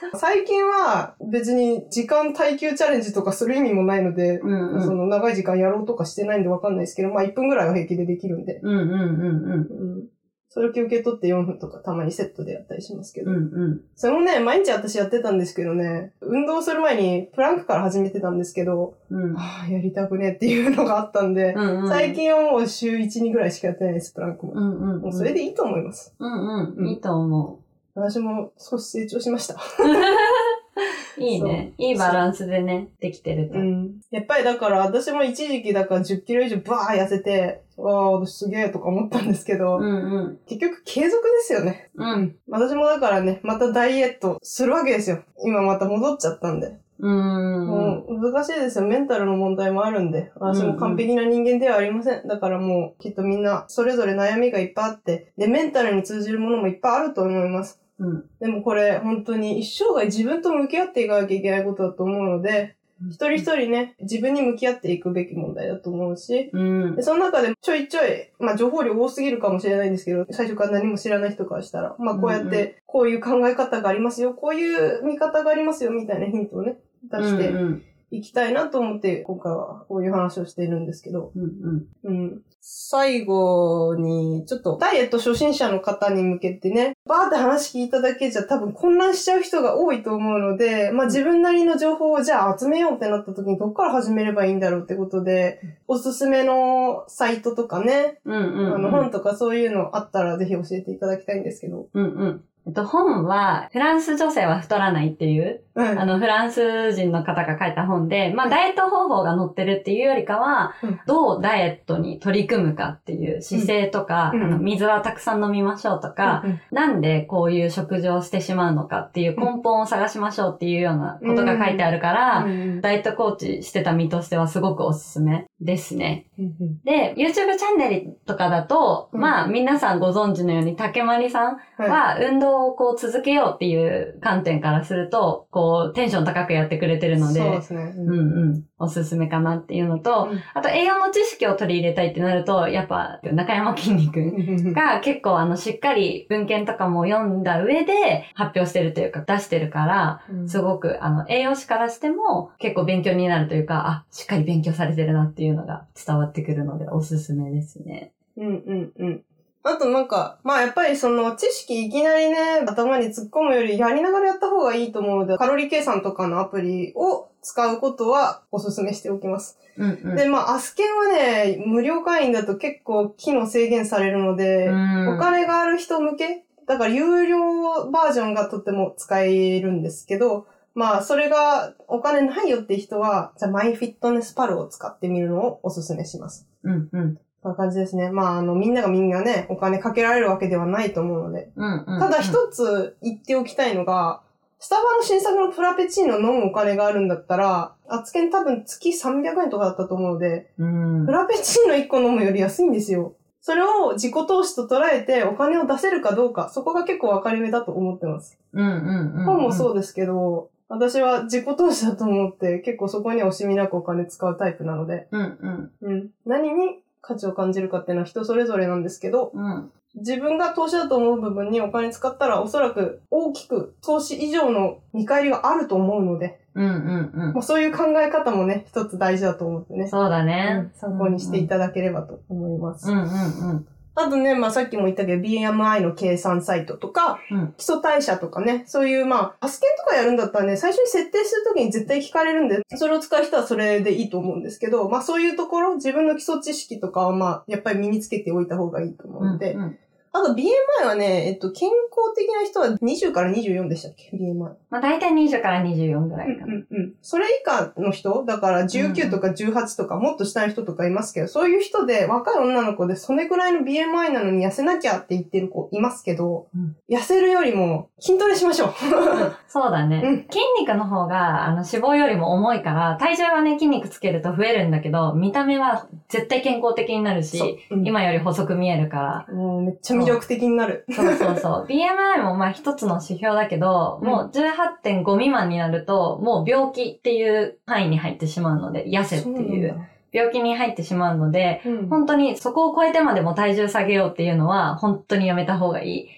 [0.16, 4.82] 最近は別に時間耐久チャレンジとかする意味もないので、うんうん。
[4.82, 8.60] その長い時間やろうとかしてないんでわかんないですけど、まあ1分ぐらいは平気でできるんで。
[8.62, 8.94] うんうんうんうん。
[8.94, 9.56] う
[10.02, 10.08] ん。
[10.52, 13.30] それを休憩取って4分とかたまにセットでやったりしますけど。
[13.30, 13.80] うんうん。
[13.94, 19.36] それもね、毎日私やってたんですけどね、運動する前にプランクから始めてたんですけど、うん。
[19.36, 21.88] ああ、やりたくねっていうのがあったんで、うんうん。
[21.88, 24.54] 最近はもう週1、2ぐらいしかやってないです、プランクも。
[24.54, 26.16] うんうんもうそれでいいと思います。
[26.18, 26.84] うんううん。
[26.84, 27.60] んいいと思
[27.94, 29.54] 私も少し成長しました。
[29.54, 29.58] う
[31.18, 34.00] いいねいいバランスでねできてるとうん。
[34.10, 39.88] やっぱりだから私も一時期だから10キロ以上バー痩せて、わあ、私すげえとか思ったんですけど、うんう
[40.30, 40.38] ん。
[40.46, 41.90] 結局継続ですよね。
[41.94, 42.36] うん。
[42.48, 45.22] 私もだからね、またダイエットするわけですよ。
[45.44, 46.78] 今また戻っちゃったんで。
[47.00, 47.66] うーん。
[47.66, 48.86] もう難しいですよ。
[48.86, 50.30] メンタルの問題もあるんで。
[50.36, 52.26] 私も完璧な人間ではありません。
[52.26, 57.80] だからもう、きっとみんな、それぞれ悩みがいっぱいあって、で、メンタルに通じるものもいっぱいあると思います。
[57.98, 58.24] うん。
[58.40, 62.76] でもこれ、本当に一生涯自分と向き合っていかなきゃいけないことだと思うので、
[63.08, 67.02] 一人一人ね、自分に向き合っていくべき問題だと思うし、うんで。
[67.02, 77.82] その中でちょいちょい、まあ情報量多すぎるかもしれないんですけど、最初から何も知らない人からしたら、まあこうやっうんうて、こういう考え方がありますよ、こういう見方がありますよ、みたいなヒントをね、出してうんうん
[78.12, 82.42] いきたいなと思って、今回はこういう話をしているんですけど、うんうん。
[82.60, 98.74] 最後に、ちょっとダイエット初心者の方に向けてね、バーって話聞いただけじゃ多分混乱しちゃう人が多いと思うので、まあ自分なりの情報をじゃあ集めようってなった時にどっから始めればいいんだろうってことで、おすすめのサイトとかね、うんうんうん。
[98.74, 101.88] あの本とかそういうのあったらぜひ教えていただきたいんですけど。
[101.94, 102.44] うんうん。
[102.66, 105.98] えっと、本は、フランス女性は太らないっていう、うん。
[105.98, 114.42] あの、フランス人の方が書いた本で、まあ、ダイエット方法が載ってるっていうよりかはうん、どうダイエットに取り組むかっていう姿勢とか、うん。
[114.42, 116.60] あの水はたくさん飲みましょうとか、うん。
[116.70, 122.80] なんでこういう食事をしてしまうのかっていう根本を探しましょうっていうようなことが書いてあるから、うん。
[122.80, 126.26] ダイエットコーチしてた身としてはすごくおすすめですね。
[126.38, 126.50] うん
[126.84, 129.20] で、YouTube チャンネルとかだと、うん。
[129.20, 137.94] まあ皆さんご存知のように竹まりさんはいは運動をこう続けようっていう観点からすると、こうテンション高くやってくれてるので、そうですね。
[137.96, 158.12] うんうん、おすすめかなっていうのと、うんあと栄養の知識を取り入れたいってなると、やっぱ中山きんに君うんが結構あのしっかり文献とかも読んだ上で発表してるというか出してるから、すごく、あの、栄養士からしても結構勉強になるというか、あ、しっかり勉強されてるなっていうのが伝わってくるのでおすすめですね。
[158.36, 159.22] うんうんうん。
[159.62, 169.58] あとなんか、まあやっぱりその知識いきなりね、頭に突っ込むよりやりながらやった方がいいと思うので、カロリー計算とかのアプリを使うことはお勧めしておきます。
[169.76, 170.16] うんうん。
[170.16, 186.46] で、まあアスケンはね、無料会員だと結構機能制限されるので、うんお金がある人向けだから有料バージョンがとっても使えるんですけど、まあそれがお金ないよって人は、じゃあマイフィットネスパルを使ってみるのをお勧めします。
[186.62, 187.18] うんうん。
[187.42, 188.10] そんな感じですね。
[188.10, 191.50] まあ、あの、みんながみんなね、お金かけられるわけではないと思うので。
[191.56, 191.98] うんうん。
[191.98, 194.20] ただ一つ言っておきたいのが、
[194.58, 201.12] スタバの新作のフラペチーノ飲むお金があるんだったら、アツケン多分月300円とかだったと思うので、うんフ。
[201.12, 203.14] ラペチーノ1個飲むより安いんですよ。
[203.40, 208.38] それを自己投資と捉えてお金を出せるかどうか、そこが結構分かり目だと思ってます。
[208.52, 209.24] うんうんうん。
[209.24, 215.90] 本もそうですけど、私は自己投資だと思って結構そこには惜しみなくお金使うタイプなので、うんうん。
[215.90, 216.10] うん。
[216.26, 219.70] 何に価値を感じるかっていうのは人それぞれなんですけど、うん。
[219.96, 230.72] 自分が投資だと思う部分にお金使ったらおそらく大きく投資以上の見返りがあると思うので、うんうんうんまあ、そういう考え方もね、一つ大事だと思ってね、そうだうねん。
[230.74, 232.90] 参考にしていただければと思います。
[232.90, 233.66] うんうんうん。
[234.02, 237.54] あとね、まあさっきも言ったけど BMI の計算サイトとか、うん。
[237.56, 249.78] 基礎代謝とかね、そういうまあ、アスケンとかやるんだったらね、最初に設定するときに絶対聞かれるんで、それを使う人はそれでいいと思うんですけど、まあそういうところ、自分の基礎知識とかはまあ、やっぱり身につけておいた方がいいと思うので、うんうん
[250.12, 254.34] あと BMI はね、えっと、健康的な人は20から24でしたっけ ?BMI。
[254.34, 256.54] まあ大体20から24ぐらいかな。
[256.54, 256.94] うんうん。
[257.00, 258.24] それ以下の人？
[258.24, 268.72] だから19とか18とかもっと下の人とかいますけど、そういう人で若い女の子でそれぐらいの BMI なのに痩せなきゃって言ってる子いますけど、うん痩せるよりも筋トレしましょう。
[269.46, 270.02] そうだね。
[270.04, 279.34] うん筋肉の方が、あの、脂肪よりも重いから、体重はね、筋肉つけると増えるんだけど、見た目は絶対健康的になるし、今より細く見えるから。
[279.34, 280.84] もうめっちゃ魅力的になる。
[280.90, 281.66] そうそうそう。
[281.70, 291.88] BMI もまあ一つの指標だけど、うんもう18.5未満になると、もう病気っていう範囲に入ってしまうので、痩せっていう病気に入ってしまうので、そうなんだ。
[291.96, 296.08] 本当にそこを超えてまでも体重下げようっていうのは、本当にやめた方がいい。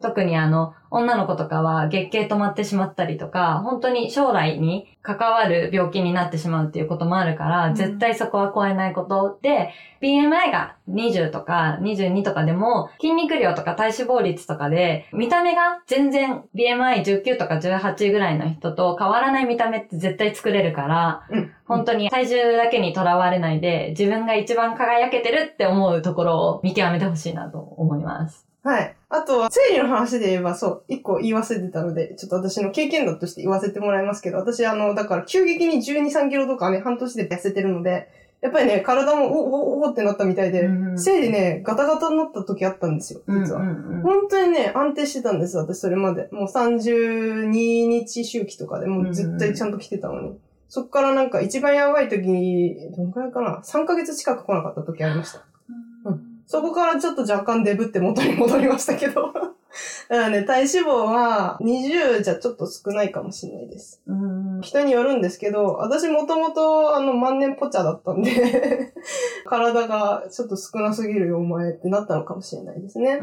[0.00, 9.72] 特にあの、女の子とかは月経止まってしまったりとか、本当に将来に関わる病気になってしまうっていうこともあるから、うん絶対そこは超えないことで、
[10.02, 21.52] BMI が20とか22とかでも、筋肉量とか体脂肪率とかで、見た目が全然 BMI19 とか18ぐらいの人と変わらない見た目って絶対作れるから、うん。
[21.64, 28.49] 本当に体重だけにとらわれないで、自分が一番輝けてるって思うところを見極めてほしいなと思います。
[28.62, 28.96] はい。
[29.08, 38.08] あとは、生理の話で言えば、そう、一個言い忘れてたので、ちょっと私の経験談として言わせてもらいますけど、私、あの、だから、急激に12、3キロとかね、半年で痩せてるので、
[38.40, 43.60] やっぱりね、体もおおおってなったみたいで、うん生理ね、ガタガタになった時あったんですよ、実は。
[43.60, 46.28] うんうんうん本当にね、安定してたんです、私それまで。
[46.32, 50.38] もう32日周期とかでもう絶対ちゃんと来てたのに。
[50.68, 55.44] そっからなんか一番やばい時に、どんくらいかな ?3 ヶ月近く来なかった時ありました。
[56.50, 59.30] そこからちょっと若干デブって元に戻りましたけど。
[59.32, 64.02] だからね、体脂肪は20じゃちょっと少ないかもしれないです。
[64.04, 68.92] うん人によるんですけど、私もともとあの万年ポチャだったんで、
[69.46, 73.20] 体がちょっと少なすぎるよお前ってなったのかもしれないですね。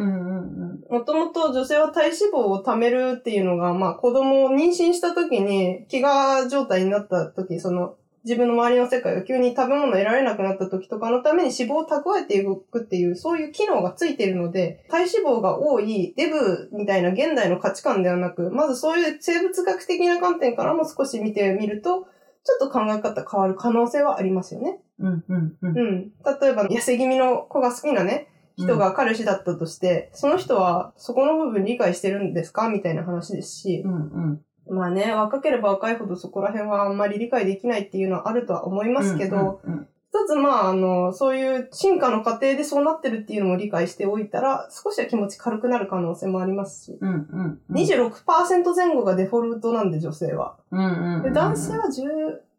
[0.90, 7.96] もともと女性は体脂肪を貯めるっていうのが、まあ子供を妊娠した時に、飢餓状態になった時、その
[8.28, 22.06] 自分の周りの世界が急に食べ物を得られなくなった時とかのために脂肪を蓄えていくっていう、そういう機能がついているので、体脂肪が多いデブみたいな現代の価値観ではなく、まずそういう生物学的な観点からも少し見てみると、
[22.44, 24.82] ちょっと考え方変わる可能性はありますよね。
[25.00, 25.78] うんうんうん。
[25.78, 26.12] うん。
[26.42, 32.68] 例えば、痩せ気味の子が好きなね、人が彼氏だったとして、その人はそこの部分理解してるんですか？
[32.70, 33.84] みたいな話ですし。
[33.86, 50.56] う、んうんまあね、若ければ若いほどそこら辺はあんまり理解できないっていうのはあるとは思いますけど、うんうん一つまあ、あの、そういう進化の過程でそうなってるっていうのも理解しておいたら、少しは気持ち軽くなる可能性もありますし、うんうんうん26%前後がデフォルトなんで女性は。
[50.72, 51.84] うんうんで、男性は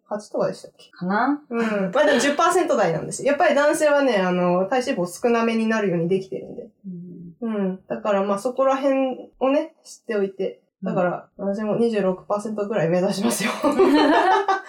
[0.08, 0.90] 18とかでしたっけ？
[0.90, 1.42] かな？
[1.48, 1.58] うん。
[1.92, 3.28] まあでも10%台なんですよ。
[3.28, 6.68] やっぱり男性はね、あの、体脂肪少なめになるようにできてるんで。
[7.40, 7.80] うん。
[7.88, 10.60] だからまあそこら辺をね、知っておいて。
[10.82, 13.50] だから、私も26%ぐらい目指しますよ。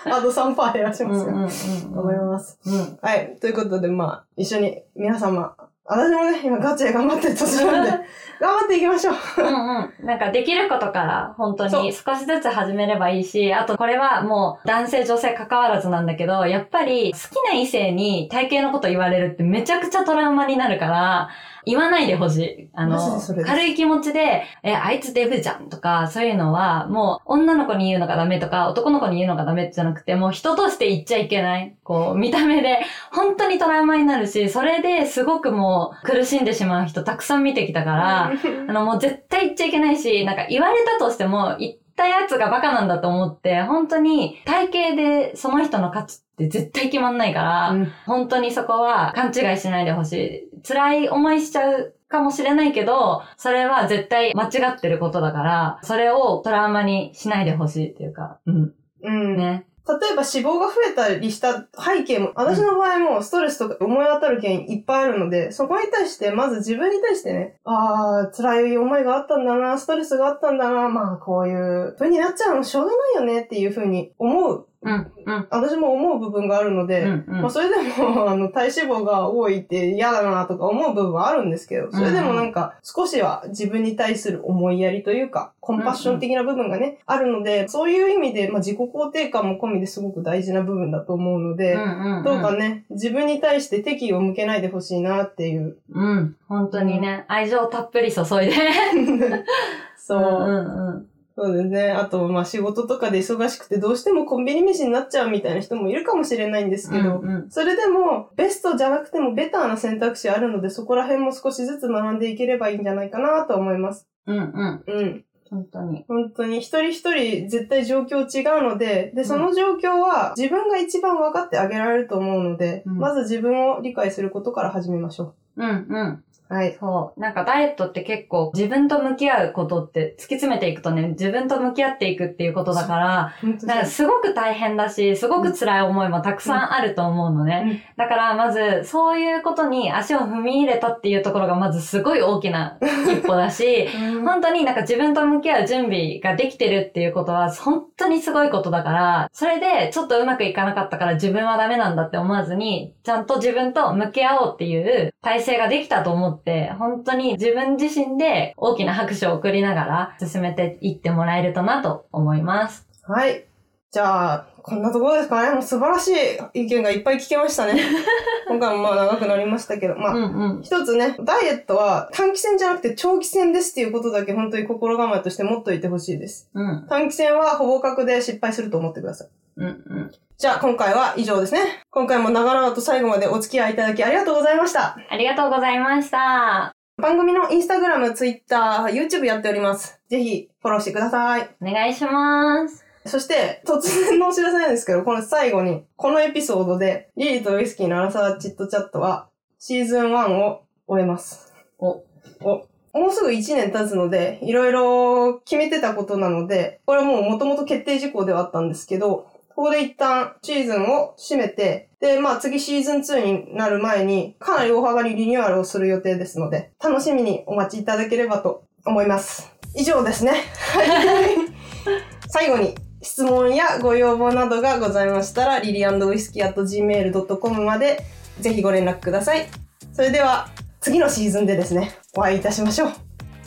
[0.06, 1.28] あと3%減らしますよ。
[1.28, 2.60] うんうんうん思います。
[2.66, 3.38] うんはい。
[3.40, 5.56] ということで、まあ、一緒に皆様、
[5.86, 7.92] 私もね、今ガチで頑張ってる途中なんで、
[8.40, 9.16] 頑張っていきましょう。
[9.38, 10.06] うんうん。
[10.06, 21.30] なんかできることから本当に少しずつ始めればいいし、あとこれはもう男性女性関わらずなんだけど、やっぱり好きな異性に体型のこと言われるってめちゃくちゃトラウマになるから、
[21.66, 22.70] 言わないでほしい。
[22.74, 31.76] あの軽い気持ちで、え、あいつデブじゃんとか、そういうのは、もう女の子に言うのがダメとか、男の子に言うのがダメじゃなくて、もう人として言っちゃいけない。
[31.84, 32.80] こう、見た目で、
[33.12, 38.32] 本当にトラウマになるし、それですごくもう苦しんでしまう人たくさん見てきたから、
[38.68, 50.62] あの、もう絶対言っちゃいけないし、なんか言われたとしても、言ったやつがバカなんだと思って、本当に体型でその人の価値って絶対決まんないから、うん本当にそこは勘違いしないでほしい。
[50.66, 58.74] 辛い思いしちゃうかもしれないけど、それは絶対間違ってることだから、それをトラウマにしないでほしいっていうか、うん。
[59.04, 59.38] うん。
[59.38, 59.66] ね。
[59.98, 77.50] 例えば脂肪が増えたりした背景も、私の場合もストレスとか思い当たる原因いっぱいあるので、そこに対して、まず自分に対してね、ああ、辛い思いがあったんだな、ストレスがあったんだな、まあこういう風になっちゃうのしょうがないよねっていう風に思う、うん、うん、私も思う部分があるので、うん、うんまあ、。
[77.50, 95.78] それでも、あの、体脂肪が多いって嫌だなとか思う部分はあるんですけど、それでもなんか、少しは自分に対する思いやりというか、コンパッション的な部分がね、あるので、そういう意味で、まあ、自己肯定感も込みですごく大事な部分だと思うので、うんうんどうかね、自分に対して敵意を向けないでほしいなっていう。
[95.92, 96.36] うん。
[96.48, 98.54] 本当にね、愛情たっぷり注いで。
[99.98, 100.20] そう。
[100.20, 101.09] んうんうん。
[101.42, 101.92] そうですね。
[101.92, 114.06] あと、まあ仕事とかで忙しくてどうしてもコンビニ飯になっちゃうみたいな人もいるかもしれないんですけど、うんうんそれでもベストじゃなくてもベターな選択肢あるので、そこら辺も少しずつ学んでいければいいんじゃないかなと思います。
[114.28, 114.84] うんうん。
[114.86, 115.26] うん。
[115.50, 116.06] 本当に。
[116.08, 126.24] 本当に一人一人絶対状況違うので、で、その状況は自分が一番分かってあげられると思うので、うんまず自分を理解することから始めましょうんうん。
[126.50, 126.54] う。
[126.54, 126.78] はい。
[126.80, 127.20] そう。
[127.20, 133.34] なんかダイエットって結構自分と向き合うことって突き詰めていくとね、自分と向き合っていくっていうことだから、
[133.68, 137.94] からすごく大変だし、すごく辛い思いもたくさんあると思うのね。
[137.98, 143.88] だからまず、そういうことに足を踏み入れたっていうところがまずすごい大きな一歩だし、
[144.26, 156.39] 本当になんか自分と向き合う準備ができてるっていうことは本当にすごいことだから、それでちょっとうまくいかなかったから自分はダメなんだって思わずに、ちゃんと自分と向き合おうっていう体制ができたと思って、
[156.78, 162.88] 本当に自分自身で大きな拍手を送りながら進めていってもらえるとなと思います。
[163.04, 163.49] はい。
[163.92, 165.52] じゃあ、こんなところですかね。
[165.52, 166.10] もう素晴らし
[166.54, 167.82] い意見がいっぱい聞けましたね。
[168.48, 170.62] 今回もまあ長くなりましたけど、まあ、うんうん。
[170.62, 176.52] 一つね、ダイエットは短期戦じゃなくて長期戦ですっていうことだけ本当に心構えとして持っといてほしいです。
[176.54, 176.86] うん。
[176.88, 179.28] 短期戦はほぼ確で失敗すると思ってください。
[179.58, 180.12] うんうん。
[180.38, 181.84] じゃあ今回は以上ですね。
[181.90, 184.98] 今回も長々と最後までお付き合いいただきありがとうございました。
[185.10, 186.72] ありがとうございました。
[187.02, 190.00] 番組のインスタグラム、ツイッター、YouTube やっております。
[190.10, 191.50] ぜひフォローしてください。
[191.60, 192.89] お願いします。
[193.10, 201.54] そして、突然のお知らせなんですけど、この最後に、このエピソードで、リリーとウイスキーのアラサーチットチャットは、シーズン1を終えます。
[201.80, 202.04] お、
[202.42, 219.52] お、もうすぐ1年経つので、いろいろ決めてたことなので、これはもう元々決定事項ではあったんですけど、ここで一旦シーズンを締めて、で、まあ次シーズン2になる前に、かなり大幅にリニューアルをする予定ですので、楽しみにお待ちいただければと思います。
[219.76, 220.32] 以上ですね。
[220.74, 221.60] はい
[222.30, 228.04] 最後に、質問やご要望などがございましたら、リリーウイスキー gmail.com まで
[228.40, 229.48] ぜひご連絡ください。
[229.94, 230.50] それでは、
[230.82, 232.94] 次のシーズンでですね、お会いいたしましょう。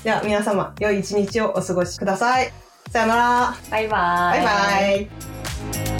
[0.05, 2.53] では皆様、良い一日をお過ごしください。
[2.91, 3.57] さよなら。
[3.71, 4.45] バイバーイ。
[4.45, 4.53] バ
[5.01, 5.11] イ
[5.75, 5.92] バイ。